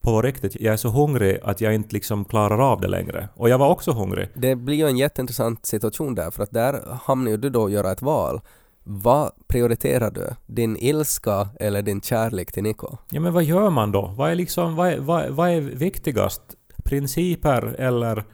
på 0.00 0.22
riktigt, 0.22 0.60
jag 0.60 0.72
är 0.72 0.76
så 0.76 0.88
hungrig 0.88 1.38
att 1.42 1.60
jag 1.60 1.74
inte 1.74 1.94
liksom 1.94 2.24
klarar 2.24 2.72
av 2.72 2.80
det 2.80 2.88
längre. 2.88 3.28
Och 3.36 3.48
jag 3.48 3.58
var 3.58 3.68
också 3.68 3.92
hungrig. 3.92 4.28
Det 4.34 4.54
blir 4.56 4.76
ju 4.76 4.86
en 4.86 4.96
jätteintressant 4.96 5.66
situation 5.66 6.14
där 6.14 6.30
för 6.30 6.42
att 6.42 6.50
där 6.50 6.80
hamnar 7.02 7.30
ju 7.30 7.36
du 7.36 7.50
då 7.50 7.64
att 7.64 7.70
göra 7.72 7.92
ett 7.92 8.02
val. 8.02 8.40
Vad 8.90 9.32
prioriterar 9.48 10.10
du? 10.10 10.34
Din 10.46 10.76
ilska 10.76 11.48
eller 11.60 11.82
din 11.82 12.00
kärlek 12.00 12.52
till 12.52 12.62
Niko? 12.62 12.96
Ja 13.10 13.20
men 13.20 13.32
vad 13.32 13.44
gör 13.44 13.70
man 13.70 13.92
då? 13.92 14.14
Vad 14.16 14.30
är 14.30 14.34
liksom, 14.34 14.76
vad 14.76 14.88
är, 14.88 14.98
vad, 14.98 15.30
vad 15.30 15.50
är 15.50 15.60
viktigast? 15.60 16.42
Principer 16.84 17.62
eller, 17.78 18.24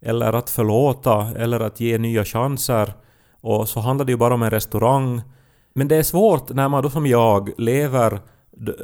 eller 0.00 0.32
att 0.32 0.50
förlåta 0.50 1.32
eller 1.36 1.60
att 1.60 1.80
ge 1.80 1.98
nya 1.98 2.24
chanser? 2.24 2.94
Och 3.40 3.68
så 3.68 3.80
handlar 3.80 4.06
det 4.06 4.12
ju 4.12 4.18
bara 4.18 4.34
om 4.34 4.42
en 4.42 4.50
restaurang. 4.50 5.22
Men 5.74 5.88
det 5.88 5.96
är 5.96 6.02
svårt 6.02 6.50
när 6.50 6.68
man 6.68 6.82
då 6.82 6.90
som 6.90 7.06
jag 7.06 7.50
lever 7.58 8.20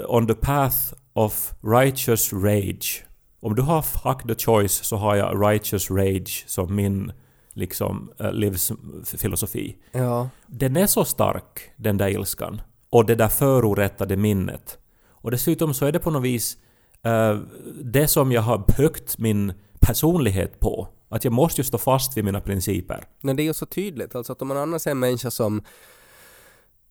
on 0.08 0.26
the 0.26 0.34
path 0.34 0.76
of 1.12 1.52
righteous 1.62 2.32
rage. 2.32 3.04
Om 3.40 3.54
du 3.54 3.62
har 3.62 3.82
fuck 3.82 4.22
the 4.28 4.44
choice 4.44 4.84
så 4.84 4.96
har 4.96 5.16
jag 5.16 5.50
righteous 5.50 5.90
rage 5.90 6.44
som 6.46 6.74
min 6.74 7.12
liksom 7.56 8.10
eh, 8.18 8.32
livsfilosofi. 8.32 9.76
Ja. 9.92 10.28
Den 10.46 10.76
är 10.76 10.86
så 10.86 11.04
stark, 11.04 11.70
den 11.76 11.96
där 11.96 12.08
ilskan. 12.08 12.60
Och 12.90 13.06
det 13.06 13.14
där 13.14 13.28
förorättade 13.28 14.16
minnet. 14.16 14.78
Och 15.08 15.30
dessutom 15.30 15.74
så 15.74 15.86
är 15.86 15.92
det 15.92 15.98
på 15.98 16.10
något 16.10 16.22
vis 16.22 16.56
eh, 17.02 17.38
det 17.82 18.08
som 18.08 18.32
jag 18.32 18.42
har 18.42 18.64
byggt 18.76 19.18
min 19.18 19.52
personlighet 19.80 20.60
på. 20.60 20.88
Att 21.08 21.24
jag 21.24 21.32
måste 21.32 21.60
ju 21.60 21.64
stå 21.64 21.78
fast 21.78 22.16
vid 22.16 22.24
mina 22.24 22.40
principer. 22.40 23.04
Men 23.20 23.36
det 23.36 23.42
är 23.42 23.44
ju 23.44 23.54
så 23.54 23.66
tydligt, 23.66 24.14
alltså 24.14 24.32
att 24.32 24.42
om 24.42 24.48
man 24.48 24.56
annars 24.56 24.86
är 24.86 24.90
en 24.90 24.98
människa 24.98 25.30
som 25.30 25.62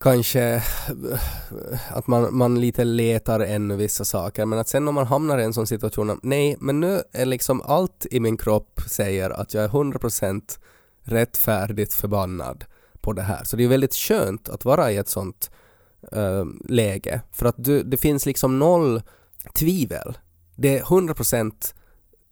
kanske 0.05 0.63
att 1.89 2.07
man, 2.07 2.37
man 2.37 2.59
lite 2.59 2.83
letar 2.83 3.39
ännu 3.39 3.75
vissa 3.75 4.05
saker 4.05 4.45
men 4.45 4.59
att 4.59 4.67
sen 4.67 4.87
om 4.87 4.95
man 4.95 5.07
hamnar 5.07 5.39
i 5.39 5.43
en 5.43 5.53
sån 5.53 5.67
situation 5.67 6.09
att 6.09 6.23
nej 6.23 6.55
men 6.59 6.79
nu 6.79 7.01
är 7.11 7.25
liksom 7.25 7.61
allt 7.61 8.05
i 8.11 8.19
min 8.19 8.37
kropp 8.37 8.81
säger 8.87 9.29
att 9.29 9.53
jag 9.53 9.63
är 9.63 9.67
100% 9.67 10.59
rättfärdigt 11.03 11.93
förbannad 11.93 12.65
på 13.01 13.13
det 13.13 13.21
här. 13.21 13.43
Så 13.43 13.55
det 13.55 13.63
är 13.63 13.67
väldigt 13.67 13.95
skönt 13.95 14.49
att 14.49 14.65
vara 14.65 14.91
i 14.91 14.97
ett 14.97 15.09
sånt 15.09 15.51
äh, 16.11 16.45
läge 16.69 17.21
för 17.31 17.45
att 17.45 17.55
du, 17.57 17.83
det 17.83 17.97
finns 17.97 18.25
liksom 18.25 18.59
noll 18.59 19.01
tvivel. 19.53 20.17
Det 20.55 20.77
är 20.77 20.83
100% 20.83 21.73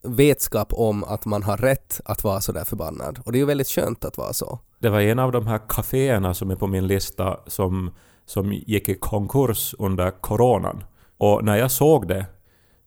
vetskap 0.03 0.73
om 0.73 1.03
att 1.03 1.25
man 1.25 1.43
har 1.43 1.57
rätt 1.57 2.01
att 2.05 2.23
vara 2.23 2.41
så 2.41 2.51
där 2.51 2.63
förbannad. 2.63 3.19
Och 3.25 3.31
det 3.31 3.37
är 3.37 3.39
ju 3.39 3.45
väldigt 3.45 3.67
skönt 3.67 4.05
att 4.05 4.17
vara 4.17 4.33
så. 4.33 4.59
Det 4.79 4.89
var 4.89 5.01
en 5.01 5.19
av 5.19 5.31
de 5.31 5.47
här 5.47 5.59
kaféerna 5.69 6.33
som 6.33 6.51
är 6.51 6.55
på 6.55 6.67
min 6.67 6.87
lista 6.87 7.39
som, 7.47 7.91
som 8.25 8.53
gick 8.53 8.89
i 8.89 8.95
konkurs 8.95 9.75
under 9.79 10.11
coronan. 10.11 10.83
Och 11.17 11.43
när 11.43 11.57
jag 11.57 11.71
såg 11.71 12.07
det 12.07 12.25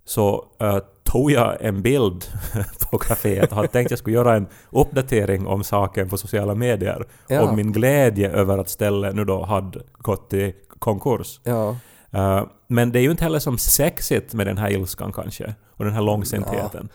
så 0.04 0.44
uh, 0.62 0.78
tog 1.04 1.30
jag 1.30 1.56
en 1.60 1.82
bild 1.82 2.24
på 2.90 2.98
kaféet 2.98 3.50
och 3.50 3.56
hade 3.56 3.68
tänkt 3.68 3.86
att 3.86 3.90
jag 3.90 3.98
skulle 3.98 4.16
göra 4.16 4.36
en 4.36 4.46
uppdatering 4.70 5.46
om 5.46 5.64
saken 5.64 6.08
på 6.08 6.18
sociala 6.18 6.54
medier. 6.54 7.06
Ja. 7.28 7.42
Om 7.42 7.56
min 7.56 7.72
glädje 7.72 8.30
över 8.30 8.58
att 8.58 8.68
stället 8.68 9.14
nu 9.14 9.24
då 9.24 9.44
hade 9.44 9.80
gått 9.92 10.32
i 10.32 10.54
konkurs. 10.78 11.40
Ja. 11.44 11.76
Uh, 12.14 12.46
men 12.66 12.92
det 12.92 12.98
är 12.98 13.02
ju 13.02 13.10
inte 13.10 13.24
heller 13.24 13.38
som 13.38 13.58
sexigt 13.58 14.34
med 14.34 14.46
den 14.46 14.58
här 14.58 14.70
ilskan 14.70 15.12
kanske. 15.12 15.54
Och 15.70 15.84
den 15.84 15.94
här 15.94 16.02
långsintheten. 16.02 16.88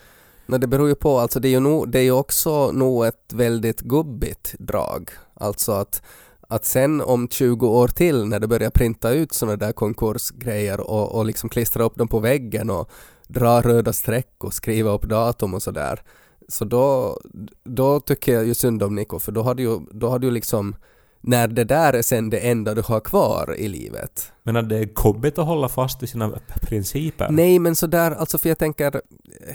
Nej, 0.52 0.60
det 0.60 0.66
beror 0.66 0.88
ju 0.88 0.94
på, 0.94 1.18
alltså 1.18 1.40
det 1.40 1.48
är 1.48 1.50
ju, 1.50 1.60
nog, 1.60 1.88
det 1.88 1.98
är 1.98 2.02
ju 2.02 2.12
också 2.12 2.72
nog 2.72 3.06
ett 3.06 3.32
väldigt 3.32 3.80
gubbigt 3.80 4.54
drag. 4.58 5.10
Alltså 5.34 5.72
att, 5.72 6.02
att 6.48 6.64
sen 6.64 7.00
om 7.00 7.28
20 7.28 7.68
år 7.68 7.88
till 7.88 8.24
när 8.26 8.40
det 8.40 8.46
börjar 8.46 8.70
printa 8.70 9.10
ut 9.10 9.32
sådana 9.32 9.56
där 9.56 9.72
konkursgrejer 9.72 10.80
och, 10.80 11.14
och 11.14 11.24
liksom 11.24 11.48
klistra 11.48 11.82
upp 11.84 11.96
dem 11.96 12.08
på 12.08 12.18
väggen 12.18 12.70
och 12.70 12.90
dra 13.28 13.60
röda 13.60 13.92
streck 13.92 14.44
och 14.44 14.54
skriva 14.54 14.90
upp 14.90 15.02
datum 15.02 15.54
och 15.54 15.62
sådär. 15.62 16.02
Så 16.48 16.64
då, 16.64 17.20
då 17.64 18.00
tycker 18.00 18.34
jag 18.34 18.46
ju 18.46 18.54
synd 18.54 18.82
om 18.82 18.94
Niko 18.94 19.18
för 19.18 19.32
då 19.32 19.42
har 19.42 19.54
du 19.54 19.62
ju, 19.62 19.80
då 19.90 20.08
har 20.08 20.18
du 20.18 20.30
liksom 20.30 20.76
när 21.22 21.48
det 21.48 21.64
där 21.64 21.92
är 21.92 22.02
sen 22.02 22.30
det 22.30 22.38
enda 22.38 22.74
du 22.74 22.82
har 22.82 23.00
kvar 23.00 23.54
i 23.58 23.68
livet. 23.68 24.32
Men 24.42 24.56
att 24.56 24.68
det 24.68 24.78
är 24.78 24.84
gubbigt 24.84 25.38
att 25.38 25.46
hålla 25.46 25.68
fast 25.68 26.02
vid 26.02 26.08
sina 26.08 26.32
principer. 26.60 27.28
Nej 27.30 27.58
men 27.58 27.76
sådär, 27.76 28.10
alltså 28.10 28.38
för 28.38 28.48
jag 28.48 28.58
tänker 28.58 29.00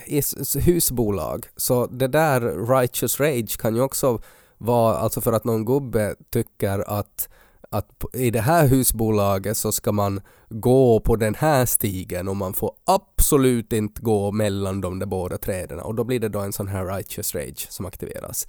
i 0.06 0.21
husbolag, 0.60 1.45
så 1.56 1.88
det 1.88 2.08
där 2.08 2.41
righteous 2.67 3.19
rage 3.19 3.58
kan 3.58 3.75
ju 3.75 3.82
också 3.82 4.21
vara 4.58 4.97
alltså 4.97 5.21
för 5.21 5.34
att 5.34 5.43
någon 5.43 5.65
gubbe 5.65 6.15
tycker 6.30 6.89
att 6.89 7.30
att 7.69 8.03
i 8.13 8.32
det 8.32 8.41
här 8.41 8.67
husbolaget 8.67 9.58
så 9.58 9.71
ska 9.71 9.91
man 9.91 10.21
gå 10.49 10.99
på 10.99 11.15
den 11.15 11.36
här 11.36 11.65
stigen 11.65 12.27
och 12.27 12.36
man 12.36 12.53
får 12.53 12.71
absolut 12.86 13.73
inte 13.73 14.01
gå 14.01 14.32
mellan 14.32 14.82
de 14.82 14.99
där 14.99 15.06
båda 15.08 15.38
träden 15.38 15.80
och 15.80 15.95
då 15.95 16.03
blir 16.03 16.19
det 16.19 16.30
då 16.30 16.39
en 16.39 16.53
sån 16.53 16.67
här 16.67 16.86
righteous 16.86 17.36
rage 17.36 17.67
som 17.69 17.86
aktiveras. 17.86 18.47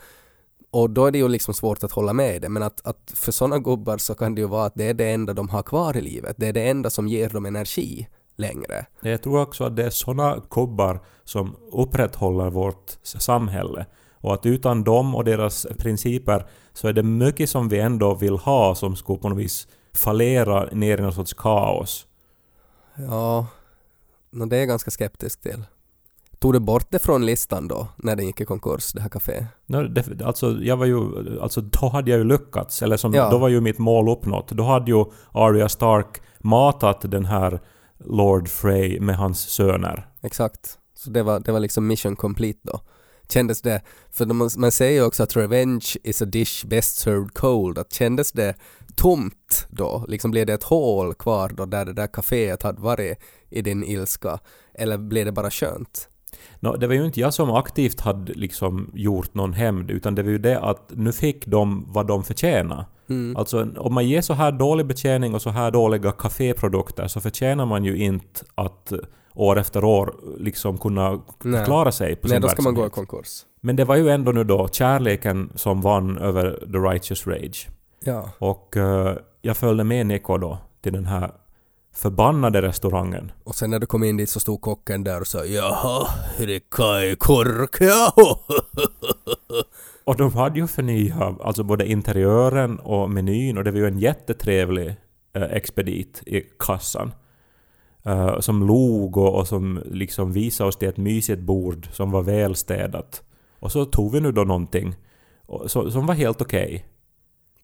Och 0.71 0.91
då 0.91 1.07
är 1.07 1.11
det 1.11 1.19
ju 1.19 1.29
liksom 1.29 1.55
svårt 1.55 1.85
att 1.85 1.93
hålla 1.93 2.13
med 2.13 2.37
i 2.37 2.39
det 2.39 2.49
men 2.49 2.63
att, 2.63 2.87
att 2.87 3.13
för 3.15 3.33
sådana 3.33 3.59
gubbar 3.59 3.99
så 3.99 4.15
kan 4.15 4.35
det 4.35 4.41
ju 4.41 4.47
vara 4.47 4.67
att 4.67 4.75
det 4.75 4.85
är 4.85 4.95
det 4.95 5.11
enda 5.11 5.33
de 5.33 5.49
har 5.49 5.63
kvar 5.63 5.97
i 5.97 6.01
livet. 6.01 6.37
Det 6.39 6.47
är 6.47 6.53
det 6.53 6.69
enda 6.69 6.91
som 6.91 7.09
ger 7.09 7.29
dem 7.29 7.47
energi 7.47 8.09
längre. 8.37 8.87
Jag 9.01 9.23
tror 9.23 9.41
också 9.41 9.65
att 9.65 9.77
det 9.77 9.85
är 9.85 9.91
såna 9.91 10.43
kubbar 10.51 11.01
som 11.25 11.57
upprätthåller 11.73 12.51
vårt 12.51 12.99
samhälle. 13.03 13.87
Och 14.21 14.35
att 14.35 14.47
utan 14.47 14.85
dem 14.85 15.15
och 15.15 15.25
deras 15.25 15.67
principer 15.79 16.47
så 16.73 16.89
är 16.89 16.93
det 16.93 17.03
mycket 17.03 17.51
som 17.51 17.69
vi 17.69 17.81
ändå 17.81 18.15
vill 18.15 18.37
ha 18.37 18.75
som 18.75 18.97
skulle 18.97 19.19
på 19.19 19.29
något 19.29 19.39
vis 19.39 19.69
fallera 19.93 20.65
ner 20.73 20.99
i 20.99 21.01
någon 21.01 21.13
sorts 21.13 21.35
kaos. 21.35 22.07
Ja, 22.95 23.47
no, 24.31 24.47
det 24.47 24.57
är 24.57 24.61
jag 24.61 24.69
ganska 24.69 24.91
skeptisk 24.91 25.41
till. 25.41 25.65
Tog 26.39 26.53
du 26.53 26.61
bort 26.61 26.87
det 26.91 26.99
från 26.99 27.27
listan 27.27 27.69
då, 27.69 27.89
när 27.97 28.17
den 28.17 28.27
gick 28.27 28.41
i 28.41 28.45
konkurs, 28.45 28.93
det 28.93 29.01
här 29.01 29.09
kaféet? 29.09 29.45
No, 29.67 29.83
det, 29.83 30.23
alltså, 30.25 30.51
jag 30.61 30.77
var 30.77 30.87
ju, 30.87 31.01
alltså, 31.41 31.61
då 31.61 31.89
hade 31.89 32.11
jag 32.11 32.19
ju 32.19 32.25
lyckats. 32.25 32.83
Eller 32.83 32.97
som, 32.97 33.15
Ja. 33.15 33.31
då 33.31 33.39
var 33.39 33.49
ju 33.49 33.61
mitt 33.61 33.79
mål 33.79 34.09
uppnått. 34.09 34.49
Då 34.49 34.63
hade 34.63 34.91
ju 34.91 35.05
Arya 35.33 35.69
Stark 35.69 36.23
matat 36.39 37.11
den 37.11 37.25
här 37.25 37.61
Lord 38.05 38.49
Frey 38.49 39.01
med 39.01 39.17
hans 39.17 39.41
söner. 39.41 40.07
Exakt. 40.23 40.79
Så 40.95 41.11
det 41.11 41.23
var, 41.23 41.41
det 41.41 41.53
var 41.53 41.61
liksom 41.61 41.87
mission 41.87 42.17
complete 42.17 42.59
då. 42.63 42.81
Kändes 43.29 43.63
det, 43.63 43.83
för 44.11 44.27
man, 44.27 44.51
man 44.57 44.73
säger 44.73 44.93
ju 45.01 45.07
också 45.07 45.23
att 45.23 45.37
revenge 45.37 45.97
is 46.05 46.23
a 46.23 46.25
dish 46.25 46.65
best 46.67 46.97
served 46.97 47.35
cold, 47.35 47.79
att 47.79 47.93
kändes 47.93 48.33
det 48.33 48.55
tomt 48.97 49.67
då? 49.71 50.05
Liksom 50.09 50.31
blev 50.31 50.47
det 50.47 50.53
ett 50.53 50.63
hål 50.63 51.15
kvar 51.15 51.49
då 51.57 51.67
där 51.67 51.85
det 51.85 51.93
där 51.93 52.07
kaféet 52.07 52.63
hade 52.63 52.81
varit 52.81 53.19
i 53.51 53.63
din 53.63 53.85
ilska? 53.85 54.39
Eller 54.75 54.99
blev 54.99 55.25
det 55.27 55.33
bara 55.33 55.51
skönt? 55.51 56.09
Nå, 56.61 56.77
det 56.77 56.87
var 56.87 56.95
ju 56.95 57.05
inte 57.05 57.21
jag 57.21 57.35
som 57.35 57.51
aktivt 57.51 58.01
hade 58.01 58.33
liksom 58.33 58.91
gjort 58.95 59.35
någon 59.35 59.53
hämnd, 59.53 59.91
utan 59.91 60.15
det 60.15 60.23
var 60.23 60.31
ju 60.31 60.39
det 60.39 60.61
att 60.61 60.91
nu 60.95 61.13
fick 61.13 61.47
de 61.47 61.85
vad 61.89 62.07
de 62.07 62.25
förtjänade. 62.25 62.87
Mm. 63.09 63.37
Alltså 63.37 63.69
om 63.77 63.95
man 63.95 64.09
ger 64.09 64.21
så 64.21 64.35
här 64.35 64.53
dålig 64.53 64.87
betjäning 64.87 65.35
och 65.35 65.43
så 65.43 65.51
här 65.51 65.71
dåliga 65.71 66.13
kaféprodukter 66.13 67.09
så 67.09 67.21
förtjänar 67.21 67.67
man 67.67 67.85
ju 67.85 67.97
inte 67.97 68.41
att 68.55 68.93
år 69.35 69.59
efter 69.59 69.85
år 69.85 70.15
liksom 70.39 70.79
kunna 70.79 71.21
Nej. 71.43 71.65
klara 71.65 71.93
sig 71.93 72.17
på 72.17 72.29
Nej, 72.29 72.35
sin 72.35 72.43
då 72.43 72.49
ska 72.49 72.63
man 72.63 72.75
gå 72.75 72.87
i 72.87 72.91
konkurs. 72.91 73.45
Men 73.61 73.77
det 73.77 73.85
var 73.85 73.97
ju 73.97 74.09
ändå 74.09 74.33
nu 74.33 74.45
då 74.45 74.69
kärleken 74.69 75.53
som 75.55 75.81
vann 75.81 76.19
över 76.19 76.51
the 76.51 76.79
righteous 76.79 77.27
rage. 77.27 77.69
Ja. 78.05 78.31
Och 78.39 78.77
eh, 78.77 79.17
jag 79.43 79.57
följde 79.57 79.85
med 79.85 80.07
Niko 80.07 80.39
då 80.39 80.59
till 80.83 80.93
den 80.93 81.07
här 81.07 81.31
förbannade 81.99 82.63
restaurangen. 82.63 83.33
Och 83.45 83.55
sen 83.55 83.71
när 83.71 83.79
du 83.79 83.87
kom 83.87 84.05
in 84.05 84.17
dit 84.17 84.31
så 84.31 84.41
stod 84.41 84.61
kocken 84.61 85.05
där 85.05 85.21
och 85.21 85.27
sa 85.27 85.45
”Jaha, 85.45 86.09
rikkai 86.39 87.17
korkea?” 87.17 88.13
Och 90.05 90.17
de 90.17 90.33
hade 90.33 90.61
ju 90.61 90.67
förnyat 90.67 91.41
alltså 91.41 91.63
både 91.63 91.87
interiören 91.87 92.79
och 92.79 93.11
menyn 93.11 93.59
och 93.59 93.65
det 93.65 93.71
var 93.71 93.79
ju 93.79 93.87
en 93.87 93.99
jättetrevlig 93.99 94.97
eh, 95.33 95.43
expedit 95.43 96.23
i 96.27 96.41
kassan. 96.59 97.13
Eh, 98.03 98.41
som 98.41 98.67
log 98.67 99.17
och, 99.17 99.35
och 99.35 99.49
som 99.49 99.83
liksom 99.91 100.33
visade 100.33 100.69
oss 100.69 100.77
till 100.77 100.89
ett 100.89 100.97
mysigt 100.97 101.41
bord 101.41 101.89
som 101.93 102.11
var 102.11 102.23
välstädat. 102.23 103.23
Och 103.61 103.73
så 103.73 103.85
tog 103.85 104.13
vi 104.13 104.21
nu 104.21 104.33
då 104.33 104.45
någonting 104.45 104.97
och, 105.47 105.71
så, 105.71 105.91
som 105.91 106.07
var 106.07 106.15
helt 106.15 106.41
okej. 106.41 106.85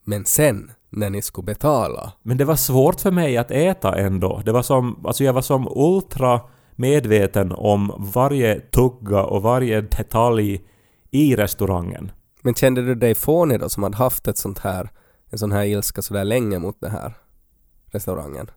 Men 0.04 0.24
sen, 0.24 0.70
när 0.90 1.10
ni 1.10 1.22
skulle 1.22 1.44
betala, 1.44 2.12
Men 2.22 2.36
det 2.36 2.44
var 2.44 2.56
svårt 2.56 3.00
för 3.00 3.10
mig 3.10 3.36
att 3.36 3.50
äta 3.50 3.98
ändå. 3.98 4.42
Det 4.44 4.52
var 4.52 4.62
som, 4.62 5.06
alltså 5.06 5.24
jag 5.24 5.32
var 5.32 5.42
som 5.42 5.68
ultra 5.76 6.40
medveten 6.76 7.52
om 7.52 8.10
varje 8.14 8.60
tugga 8.60 9.22
och 9.22 9.42
varje 9.42 9.80
detalj 9.80 10.64
i 11.10 11.36
restaurangen. 11.36 12.12
men 12.42 12.54
kände 12.54 12.82
du 12.82 12.94
dig 12.94 13.14
fånig 13.14 13.60
då 13.60 13.68
som 13.68 13.82
hade 13.82 13.96
haft 13.96 14.28
ett 14.28 14.38
sånt 14.38 14.58
här, 14.58 14.90
en 15.30 15.38
sån 15.38 15.52
här 15.52 15.64
ilska 15.64 16.02
sådär 16.02 16.24
länge 16.24 16.58
mot 16.58 16.80
den 16.80 16.90
här 16.90 17.14
restaurangen? 17.86 18.50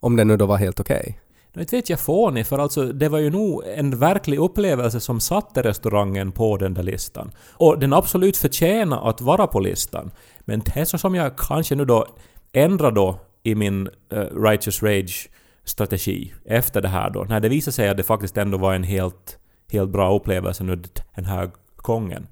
Om 0.00 0.16
den 0.16 0.28
nu 0.28 0.36
då 0.36 0.46
var 0.46 0.56
helt 0.56 0.80
okej? 0.80 1.20
Nu 1.52 1.62
inte 1.62 1.76
vet 1.76 1.90
jag 1.90 2.00
fånig, 2.00 2.46
för 2.46 2.58
alltså 2.58 2.84
det 2.84 3.08
var 3.08 3.18
ju 3.18 3.30
nog 3.30 3.62
en 3.66 3.98
verklig 3.98 4.38
upplevelse 4.38 5.00
som 5.00 5.20
satte 5.20 5.62
restaurangen 5.62 6.32
på 6.32 6.56
den 6.56 6.74
där 6.74 6.82
listan. 6.82 7.30
Och 7.52 7.78
den 7.78 7.92
absolut 7.92 8.36
förtjänar 8.36 9.08
att 9.08 9.20
vara 9.20 9.46
på 9.46 9.60
listan. 9.60 10.10
Men 10.50 10.62
det 10.74 10.86
så 10.86 10.98
som 10.98 11.14
jag 11.14 11.36
kanske 11.36 11.74
nu 11.74 11.84
då 11.84 12.06
ändrar 12.52 12.90
då 12.90 13.18
i 13.42 13.54
min 13.54 13.88
eh, 14.12 14.18
Righteous 14.18 14.82
Rage-strategi 14.82 16.32
efter 16.44 16.80
det 16.80 16.88
här 16.88 17.10
då. 17.10 17.24
När 17.24 17.40
det 17.40 17.48
visade 17.48 17.72
sig 17.72 17.88
att 17.88 17.96
det 17.96 18.02
faktiskt 18.02 18.36
ändå 18.36 18.58
var 18.58 18.74
en 18.74 18.82
helt, 18.82 19.38
helt 19.72 19.90
bra 19.90 20.16
upplevelse 20.16 20.64
nu 20.64 20.82
den 21.14 21.24
här 21.24 21.50
gången. 21.76 22.26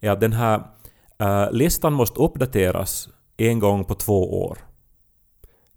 Är 0.00 0.10
att 0.10 0.20
den 0.20 0.32
här 0.32 0.62
eh, 1.18 1.52
listan 1.52 1.92
måste 1.92 2.20
uppdateras 2.20 3.08
en 3.36 3.58
gång 3.58 3.84
på 3.84 3.94
två 3.94 4.44
år. 4.46 4.58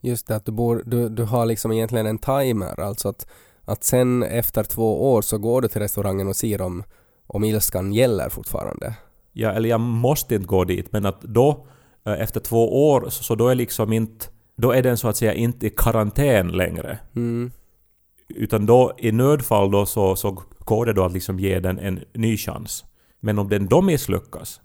Just 0.01 0.27
det, 0.27 0.35
att 0.35 0.45
du, 0.45 0.51
bor, 0.51 0.83
du, 0.85 1.09
du 1.09 1.23
har 1.23 1.45
liksom 1.45 1.71
egentligen 1.71 2.05
en 2.05 2.17
timer, 2.17 2.79
alltså 2.79 3.09
att, 3.09 3.27
att 3.65 3.83
sen 3.83 4.23
efter 4.23 4.63
två 4.63 5.13
år 5.13 5.21
så 5.21 5.37
går 5.37 5.61
du 5.61 5.67
till 5.67 5.81
restaurangen 5.81 6.27
och 6.27 6.35
ser 6.35 6.61
om, 6.61 6.83
om 7.27 7.43
ilskan 7.43 7.93
gäller 7.93 8.29
fortfarande. 8.29 8.95
Ja, 9.31 9.51
eller 9.51 9.69
jag 9.69 9.79
måste 9.81 10.35
inte 10.35 10.47
gå 10.47 10.63
dit, 10.63 10.91
men 10.91 11.05
att 11.05 11.21
då 11.21 11.65
efter 12.05 12.39
två 12.39 12.91
år 12.91 13.09
så, 13.09 13.23
så 13.23 13.35
då 13.35 13.47
är 13.47 13.55
liksom 13.55 13.93
inte... 13.93 14.25
Då 14.55 14.71
är 14.71 14.83
den 14.83 14.97
så 14.97 15.07
att 15.07 15.17
säga 15.17 15.33
inte 15.33 15.67
i 15.67 15.69
karantän 15.69 16.47
längre. 16.47 16.99
Mm. 17.15 17.51
Utan 18.27 18.65
då 18.65 18.93
i 18.97 19.11
nödfall 19.11 19.71
då 19.71 19.85
så, 19.85 20.15
så 20.15 20.43
går 20.59 20.85
det 20.85 20.93
då 20.93 21.03
att 21.03 21.13
liksom 21.13 21.39
ge 21.39 21.59
den 21.59 21.79
en 21.79 21.99
ny 22.13 22.37
chans. 22.37 22.85
Men 23.19 23.39
om 23.39 23.49
den 23.49 23.67
då 23.67 23.81
misslyckas 23.81 24.61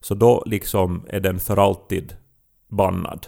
så 0.00 0.14
då 0.14 0.42
liksom 0.46 1.06
är 1.08 1.20
den 1.20 1.40
för 1.40 1.56
alltid 1.56 2.16
bannad. 2.68 3.26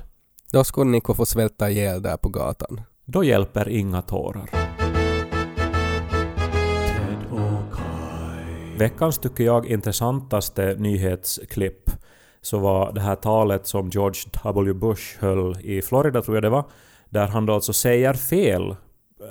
Då 0.53 0.65
skulle 0.65 0.91
Niko 0.91 1.15
få 1.15 1.27
svälta 1.27 1.71
ihjäl 1.71 2.03
där 2.03 2.17
på 2.17 2.29
gatan. 2.29 2.81
Då 3.05 3.25
hjälper 3.25 3.69
inga 3.69 4.03
tårar. 4.03 4.51
Veckans 8.79 9.19
tycker 9.19 9.45
jag 9.45 9.67
intressantaste 9.67 10.77
nyhetsklipp 10.79 11.91
så 12.43 12.59
var 12.59 12.93
det 12.93 13.01
här 13.01 13.15
talet 13.17 13.67
som 13.67 13.89
George 13.89 14.21
W. 14.45 14.73
Bush 14.75 15.03
höll 15.21 15.57
i 15.61 15.83
Florida, 15.83 16.23
tror 16.23 16.37
jag 16.37 16.43
det 16.43 16.51
var, 16.51 16.65
där 17.09 17.27
han 17.27 17.47
då 17.47 17.55
alltså 17.55 17.73
säger 17.73 18.15
fel 18.15 18.77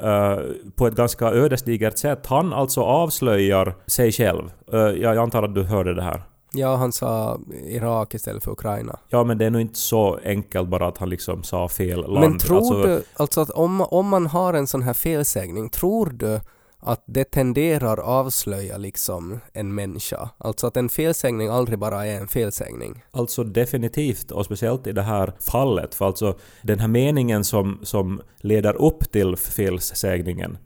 eh, 0.03 0.39
på 0.75 0.87
ett 0.87 0.95
ganska 0.95 1.25
ödesdigert 1.31 1.97
sätt. 1.97 2.25
Han 2.27 2.53
alltså 2.53 2.81
avslöjar 2.81 3.75
sig 3.87 4.11
själv. 4.11 4.51
Eh, 4.73 4.79
jag 4.79 5.17
antar 5.17 5.43
att 5.43 5.55
du 5.55 5.63
hörde 5.63 5.93
det 5.93 6.01
här. 6.03 6.23
Ja, 6.53 6.75
han 6.75 6.91
sa 6.91 7.39
Irak 7.65 8.13
istället 8.13 8.43
för 8.43 8.51
Ukraina. 8.51 8.99
Ja, 9.09 9.23
men 9.23 9.37
det 9.37 9.45
är 9.45 9.49
nog 9.49 9.61
inte 9.61 9.79
så 9.79 10.19
enkelt 10.23 10.69
bara 10.69 10.87
att 10.87 10.97
han 10.97 11.09
liksom 11.09 11.43
sa 11.43 11.67
fel 11.67 11.99
land. 11.99 12.19
Men 12.19 12.37
tror 12.37 12.57
Alltså, 12.57 12.81
du, 12.83 13.03
alltså 13.15 13.41
att 13.41 13.49
om, 13.49 13.81
om 13.81 14.07
man 14.07 14.27
har 14.27 14.53
en 14.53 14.67
sån 14.67 14.81
här 14.81 14.93
felsägning, 14.93 15.69
tror 15.69 16.05
du 16.05 16.39
att 16.81 17.03
det 17.05 17.23
tenderar 17.23 17.97
avslöja 17.97 18.77
liksom 18.77 19.39
en 19.53 19.75
människa. 19.75 20.29
Alltså 20.37 20.67
att 20.67 20.77
en 20.77 20.89
felsägning 20.89 21.47
aldrig 21.47 21.79
bara 21.79 22.05
är 22.05 22.17
en 22.17 22.27
felsägning. 22.27 23.03
Alltså 23.11 23.43
definitivt, 23.43 24.31
och 24.31 24.45
speciellt 24.45 24.87
i 24.87 24.91
det 24.91 25.01
här 25.01 25.33
fallet, 25.39 25.95
för 25.95 26.05
alltså 26.05 26.37
den 26.61 26.79
här 26.79 26.87
meningen 26.87 27.43
som, 27.43 27.79
som 27.83 28.21
leder 28.37 28.81
upp 28.81 29.11
till 29.11 29.37
felsägningen 29.37 30.57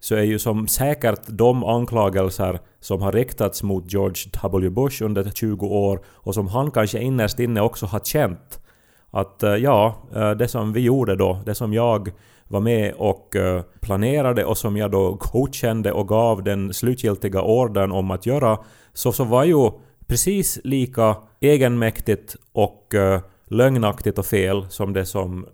så 0.00 0.14
är 0.14 0.22
ju 0.22 0.38
som 0.38 0.68
säkert 0.68 1.20
de 1.26 1.64
anklagelser 1.64 2.60
som 2.80 3.02
har 3.02 3.12
riktats 3.12 3.62
mot 3.62 3.92
George 3.92 4.30
W. 4.42 4.70
Bush 4.70 5.02
under 5.02 5.30
20 5.30 5.66
år 5.66 6.04
och 6.06 6.34
som 6.34 6.48
han 6.48 6.70
kanske 6.70 6.98
innerst 6.98 7.38
inne 7.38 7.60
också 7.60 7.86
har 7.86 8.00
känt 8.00 8.60
att 9.10 9.42
eh, 9.42 9.54
ja, 9.54 10.08
eh, 10.14 10.30
det 10.30 10.48
som 10.48 10.72
vi 10.72 10.80
gjorde 10.80 11.16
då, 11.16 11.38
det 11.46 11.54
som 11.54 11.72
jag 11.72 12.10
var 12.52 12.60
med 12.60 12.94
och 12.94 13.36
eh, 13.36 13.62
planerade 13.80 14.44
och 14.44 14.58
som 14.58 14.76
jag 14.76 14.90
då 14.90 15.18
godkände 15.32 15.92
och 15.92 16.08
gav 16.08 16.42
den 16.42 16.74
slutgiltiga 16.74 17.42
ordern 17.42 17.92
om 17.92 18.10
att 18.10 18.26
göra, 18.26 18.58
så, 18.92 19.12
så 19.12 19.24
var 19.24 19.44
ju 19.44 19.70
precis 20.06 20.60
lika 20.64 21.16
egenmäktigt 21.40 22.36
och 22.52 22.94
eh, 22.94 23.20
lögnaktigt 23.46 24.18
och 24.18 24.26
fel 24.26 24.66
som 24.68 24.92
det 24.92 25.06
som 25.06 25.46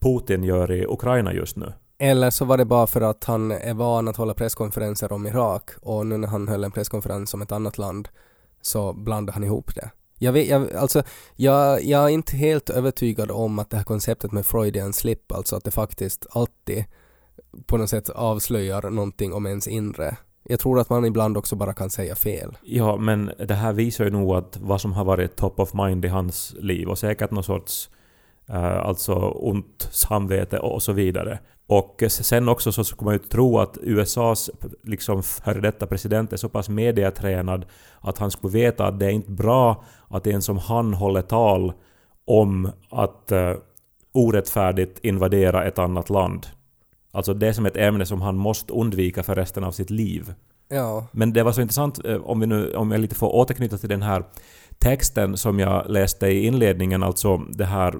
Putin 0.00 0.44
gör 0.44 0.72
i 0.72 0.86
Ukraina 0.86 1.32
just 1.32 1.56
nu. 1.56 1.72
Eller 1.98 2.30
så 2.30 2.44
var 2.44 2.58
det 2.58 2.64
bara 2.64 2.86
för 2.86 3.00
att 3.00 3.24
han 3.24 3.50
är 3.50 3.74
van 3.74 4.08
att 4.08 4.16
hålla 4.16 4.34
presskonferenser 4.34 5.12
om 5.12 5.26
Irak 5.26 5.70
och 5.82 6.06
nu 6.06 6.16
när 6.16 6.28
han 6.28 6.48
höll 6.48 6.64
en 6.64 6.72
presskonferens 6.72 7.34
om 7.34 7.42
ett 7.42 7.52
annat 7.52 7.78
land 7.78 8.08
så 8.62 8.92
blandade 8.92 9.32
han 9.32 9.44
ihop 9.44 9.74
det. 9.74 9.90
Jag, 10.18 10.32
vet, 10.32 10.48
jag, 10.48 10.72
alltså, 10.72 11.02
jag, 11.36 11.84
jag 11.84 12.04
är 12.04 12.08
inte 12.08 12.36
helt 12.36 12.70
övertygad 12.70 13.30
om 13.30 13.58
att 13.58 13.70
det 13.70 13.76
här 13.76 13.84
konceptet 13.84 14.32
med 14.32 14.46
Freudian 14.46 14.92
slip, 14.92 15.32
alltså 15.32 15.56
att 15.56 15.64
det 15.64 15.70
faktiskt 15.70 16.26
alltid 16.30 16.84
på 17.66 17.76
något 17.76 17.90
sätt 17.90 18.10
avslöjar 18.10 18.90
någonting 18.90 19.32
om 19.32 19.46
ens 19.46 19.68
inre. 19.68 20.16
Jag 20.48 20.60
tror 20.60 20.80
att 20.80 20.90
man 20.90 21.04
ibland 21.04 21.36
också 21.36 21.56
bara 21.56 21.74
kan 21.74 21.90
säga 21.90 22.14
fel. 22.14 22.58
Ja, 22.62 22.96
men 22.96 23.32
det 23.48 23.54
här 23.54 23.72
visar 23.72 24.04
ju 24.04 24.10
nog 24.10 24.36
att 24.36 24.56
vad 24.56 24.80
som 24.80 24.92
har 24.92 25.04
varit 25.04 25.36
top 25.36 25.60
of 25.60 25.74
mind 25.74 26.04
i 26.04 26.08
hans 26.08 26.54
liv 26.58 26.88
och 26.88 26.98
säkert 26.98 27.30
någon 27.30 27.44
sorts 27.44 27.90
uh, 28.50 28.76
alltså 28.76 29.14
ont 29.28 29.88
samvete 29.92 30.58
och 30.58 30.82
så 30.82 30.92
vidare. 30.92 31.38
Och 31.66 32.02
sen 32.08 32.48
också 32.48 32.72
så 32.72 32.84
skulle 32.84 33.04
man 33.04 33.14
ju 33.14 33.18
tro 33.18 33.58
att 33.58 33.78
USAs 33.82 34.50
liksom 34.82 35.22
före 35.22 35.60
detta 35.60 35.86
president 35.86 36.32
är 36.32 36.36
så 36.36 36.48
pass 36.48 36.68
mediatränad 36.68 37.66
att 38.00 38.18
han 38.18 38.30
skulle 38.30 38.52
veta 38.52 38.86
att 38.86 38.98
det 38.98 39.06
är 39.06 39.10
inte 39.10 39.30
bra 39.30 39.84
att 40.08 40.26
en 40.26 40.42
som 40.42 40.58
han 40.58 40.94
håller 40.94 41.22
tal 41.22 41.72
om 42.24 42.70
att 42.90 43.32
uh, 43.32 43.56
orättfärdigt 44.12 44.98
invadera 45.04 45.64
ett 45.64 45.78
annat 45.78 46.10
land. 46.10 46.46
Alltså 47.12 47.34
det 47.34 47.48
är 47.48 47.52
som 47.52 47.66
ett 47.66 47.76
ämne 47.76 48.06
som 48.06 48.20
han 48.20 48.36
måste 48.36 48.72
undvika 48.72 49.22
för 49.22 49.34
resten 49.34 49.64
av 49.64 49.72
sitt 49.72 49.90
liv. 49.90 50.34
Ja. 50.68 51.06
Men 51.12 51.32
det 51.32 51.42
var 51.42 51.52
så 51.52 51.60
intressant, 51.60 52.04
eh, 52.04 52.16
om, 52.16 52.40
vi 52.40 52.46
nu, 52.46 52.74
om 52.74 52.90
jag 52.90 53.00
lite 53.00 53.14
får 53.14 53.34
återknyta 53.34 53.78
till 53.78 53.88
den 53.88 54.02
här 54.02 54.24
texten 54.78 55.36
som 55.36 55.58
jag 55.58 55.90
läste 55.90 56.26
i 56.26 56.46
inledningen, 56.46 57.02
alltså 57.02 57.36
det 57.36 57.64
här 57.64 57.94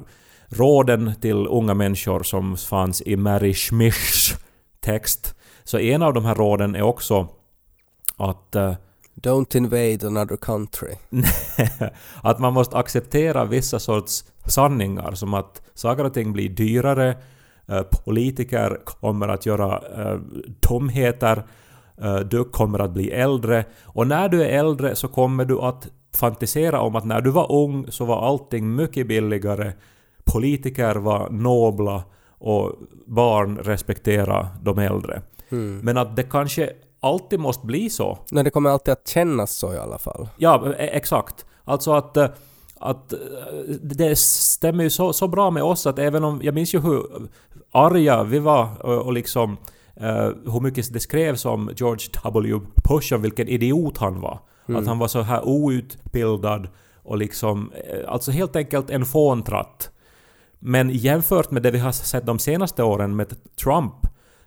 råden 0.49 1.13
till 1.21 1.47
unga 1.47 1.75
människor 1.75 2.23
som 2.23 2.57
fanns 2.57 3.03
i 3.03 3.17
Mary 3.17 3.55
Schmichs 3.55 4.35
text. 4.81 5.35
Så 5.65 5.79
en 5.79 6.03
av 6.03 6.15
de 6.15 6.25
här 6.25 6.35
råden 6.35 6.75
är 6.75 6.83
också 6.83 7.29
att... 8.17 8.57
Uh, 8.57 8.75
Don't 9.15 9.57
invade 9.57 10.07
another 10.07 10.37
country. 10.37 10.95
att 12.23 12.39
man 12.39 12.53
måste 12.53 12.77
acceptera 12.77 13.45
vissa 13.45 13.79
sorts 13.79 14.25
sanningar 14.47 15.13
som 15.13 15.35
att 15.35 15.63
saker 15.75 16.05
och 16.05 16.15
ting 16.15 16.33
blir 16.33 16.49
dyrare, 16.49 17.17
uh, 17.73 17.83
politiker 17.83 18.79
kommer 18.85 19.29
att 19.29 19.47
göra 19.47 19.79
uh, 19.79 20.21
tomheter, 20.61 21.43
du 22.31 22.45
kommer 22.45 22.79
att 22.79 22.91
bli 22.91 23.11
äldre 23.11 23.65
och 23.85 24.07
när 24.07 24.29
du 24.29 24.43
är 24.43 24.49
äldre 24.49 24.97
så 24.97 25.09
kommer 25.09 25.45
du 25.45 25.59
att 25.61 25.89
fantisera 26.15 26.81
om 26.81 26.97
att 26.97 27.05
när 27.05 27.21
du 27.21 27.31
var 27.31 27.53
ung 27.53 27.87
så 27.91 28.05
var 28.05 28.29
allting 28.29 28.75
mycket 28.75 29.09
billigare 29.09 29.73
politiker 30.33 30.95
var 30.95 31.31
nobla 31.31 32.05
och 32.39 32.73
barn 33.07 33.59
respektera 33.59 34.49
de 34.62 34.79
äldre. 34.79 35.23
Mm. 35.49 35.79
Men 35.79 35.97
att 35.97 36.17
det 36.17 36.23
kanske 36.23 36.73
alltid 37.01 37.41
måste 37.41 37.67
bli 37.67 37.91
så. 37.91 38.19
Nej, 38.31 38.45
det 38.45 38.51
kommer 38.51 38.71
alltid 38.71 38.93
att 38.93 39.09
kännas 39.09 39.53
så 39.53 39.75
i 39.75 39.79
alla 39.79 39.99
fall. 39.99 40.29
Ja, 40.37 40.73
e- 40.79 40.91
exakt. 40.93 41.47
Alltså 41.65 41.93
att, 41.93 42.17
eh, 42.17 42.29
att 42.79 43.12
eh, 43.12 43.19
det 43.83 44.19
stämmer 44.19 44.85
ju 44.85 44.91
så, 44.91 45.12
så 45.12 45.29
bra 45.29 45.51
med 45.51 45.62
oss 45.62 45.87
att 45.87 45.99
även 45.99 46.25
om... 46.25 46.41
Jag 46.43 46.55
minns 46.55 46.75
ju 46.75 46.81
hur 46.81 47.07
arga 47.73 48.25
vi 48.25 48.39
var 48.39 48.87
och, 48.87 49.03
och 49.03 49.12
liksom 49.12 49.57
uh, 50.01 50.53
hur 50.53 50.61
mycket 50.61 50.93
det 50.93 51.01
skrevs 51.01 51.45
om 51.45 51.71
George 51.77 52.07
W. 52.25 52.61
Bush 52.89 53.15
och 53.15 53.25
vilken 53.25 53.49
idiot 53.49 53.99
han 53.99 54.21
var. 54.21 54.39
Mm. 54.69 54.81
Att 54.81 54.87
han 54.87 54.99
var 54.99 55.09
så 55.09 55.21
här 55.21 55.49
outbildad 55.49 56.69
och 57.03 57.19
liksom... 57.19 57.73
Alltså 58.09 58.31
helt 58.31 58.57
enkelt 58.57 58.91
en 58.91 59.05
fåntratt. 59.05 59.91
Men 60.68 60.90
jämfört 60.90 61.50
med 61.50 61.62
det 61.62 61.70
vi 61.70 61.79
har 61.79 61.92
sett 61.92 62.26
de 62.26 62.38
senaste 62.38 62.83
åren 62.83 63.16
med 63.16 63.35
Trump 63.64 63.94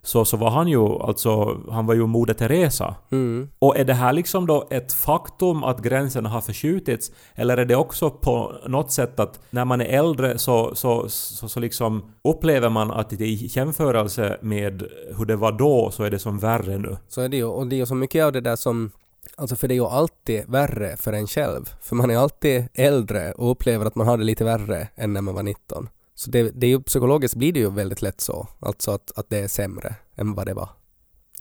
så, 0.01 0.25
så 0.25 0.37
var 0.37 0.49
han 0.49 0.67
ju 0.67 0.79
alltså, 0.79 1.61
han 1.71 1.85
var 1.85 1.93
ju 1.93 2.05
Moder 2.05 2.33
Teresa. 2.33 2.95
Mm. 3.11 3.49
Och 3.59 3.77
är 3.77 3.85
det 3.85 3.93
här 3.93 4.13
liksom 4.13 4.47
då 4.47 4.67
ett 4.69 4.93
faktum 4.93 5.63
att 5.63 5.81
gränserna 5.81 6.29
har 6.29 6.41
förskjutits? 6.41 7.11
Eller 7.35 7.57
är 7.57 7.65
det 7.65 7.75
också 7.75 8.09
på 8.09 8.53
något 8.67 8.91
sätt 8.91 9.19
att 9.19 9.39
när 9.49 9.65
man 9.65 9.81
är 9.81 9.85
äldre 9.85 10.37
så, 10.37 10.75
så, 10.75 11.09
så, 11.09 11.49
så 11.49 11.59
liksom 11.59 12.11
upplever 12.23 12.69
man 12.69 12.91
att 12.91 13.13
i 13.13 13.49
jämförelse 13.51 14.37
med 14.41 14.83
hur 15.17 15.25
det 15.25 15.35
var 15.35 15.51
då 15.51 15.91
så 15.91 16.03
är 16.03 16.11
det 16.11 16.19
som 16.19 16.39
värre 16.39 16.77
nu? 16.77 16.97
Så 17.07 17.21
är 17.21 17.29
det 17.29 17.37
ju, 17.37 17.45
och 17.45 17.67
det 17.67 17.75
är 17.75 17.77
ju 17.77 17.85
så 17.85 17.95
mycket 17.95 18.25
av 18.25 18.31
det 18.31 18.41
där 18.41 18.55
som 18.55 18.91
Alltså 19.35 19.55
för 19.55 19.67
det 19.67 19.73
är 19.73 19.75
ju 19.75 19.85
alltid 19.85 20.43
värre 20.47 20.97
för 20.97 21.13
en 21.13 21.27
själv. 21.27 21.69
För 21.81 21.95
man 21.95 22.09
är 22.09 22.17
alltid 22.17 22.67
äldre 22.73 23.31
och 23.31 23.51
upplever 23.51 23.85
att 23.85 23.95
man 23.95 24.07
har 24.07 24.17
det 24.17 24.23
lite 24.23 24.43
värre 24.43 24.87
än 24.95 25.13
när 25.13 25.21
man 25.21 25.35
var 25.35 25.43
19. 25.43 25.89
Så 26.19 26.31
det, 26.31 26.51
det 26.51 26.67
är 26.67 26.69
ju, 26.69 26.81
psykologiskt 26.81 27.35
blir 27.35 27.53
det 27.53 27.59
ju 27.59 27.69
väldigt 27.69 28.01
lätt 28.01 28.21
så, 28.21 28.47
alltså 28.59 28.91
att, 28.91 29.11
att 29.15 29.29
det 29.29 29.37
är 29.37 29.47
sämre 29.47 29.95
än 30.15 30.33
vad 30.33 30.45
det 30.45 30.53
var. 30.53 30.69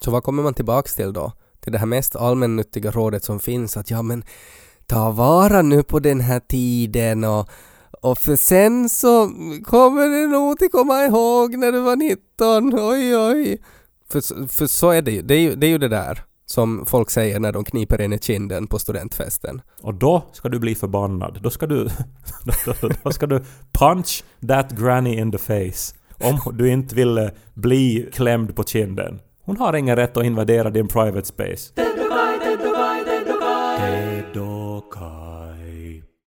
Så 0.01 0.11
vad 0.11 0.23
kommer 0.23 0.43
man 0.43 0.55
tillbaks 0.55 0.95
till 0.95 1.13
då? 1.13 1.33
Till 1.61 1.73
det 1.73 1.79
här 1.79 1.87
mest 1.87 2.17
allmännyttiga 2.17 2.91
rådet 2.91 3.25
som 3.25 3.41
finns 3.41 3.77
att 3.77 3.91
ja 3.91 4.03
men 4.03 4.25
ta 4.87 5.11
vara 5.11 5.63
nu 5.63 5.83
på 5.83 5.99
den 5.99 6.21
här 6.21 6.41
tiden 6.41 7.25
och, 7.25 7.49
och 8.03 8.19
för 8.19 8.37
sen 8.37 8.89
så 8.89 9.31
kommer 9.65 10.09
du 10.09 10.27
nog 10.27 10.63
att 10.63 10.73
komma 10.73 11.05
ihåg 11.05 11.57
när 11.57 11.73
du 11.73 11.81
var 11.81 11.97
19, 11.97 12.75
oj 12.75 13.17
oj. 13.17 13.63
För, 14.09 14.49
för 14.49 14.67
så 14.67 14.91
är 14.91 15.03
det 15.03 15.11
ju, 15.11 15.23
det 15.23 15.35
är 15.35 15.41
ju 15.41 15.55
det, 15.55 15.67
är 15.67 15.71
ju 15.71 15.79
det 15.79 15.89
där 15.89 16.25
som 16.51 16.87
folk 16.87 17.11
säger 17.11 17.41
när 17.41 17.53
de 17.53 17.65
kniper 17.65 18.01
en 18.01 18.13
i 18.13 18.19
kinden 18.19 18.67
på 18.67 18.79
studentfesten. 18.79 19.63
Och 19.83 19.95
då 19.95 20.23
ska 20.33 20.49
du 20.49 20.59
bli 20.59 20.75
förbannad. 20.75 21.39
Då 21.43 21.51
ska 21.51 21.67
du, 21.67 21.89
då 23.03 23.11
ska 23.11 23.27
du 23.27 23.45
punch 23.73 24.25
that 24.49 24.73
granny 24.73 25.19
in 25.19 25.33
the 25.33 25.39
face. 25.39 25.95
Om 26.21 26.57
du 26.57 26.69
inte 26.69 26.95
vill 26.95 27.19
eh, 27.19 27.29
bli 27.55 28.09
klämd 28.13 28.57
på 28.57 28.65
kinden. 28.65 29.21
Hon 29.45 29.57
har 29.57 29.73
ingen 29.73 29.97
rätt 29.97 30.17
att 30.17 30.25
invadera 30.25 30.71
din 30.71 30.89
private 30.89 31.27
space. 31.27 31.73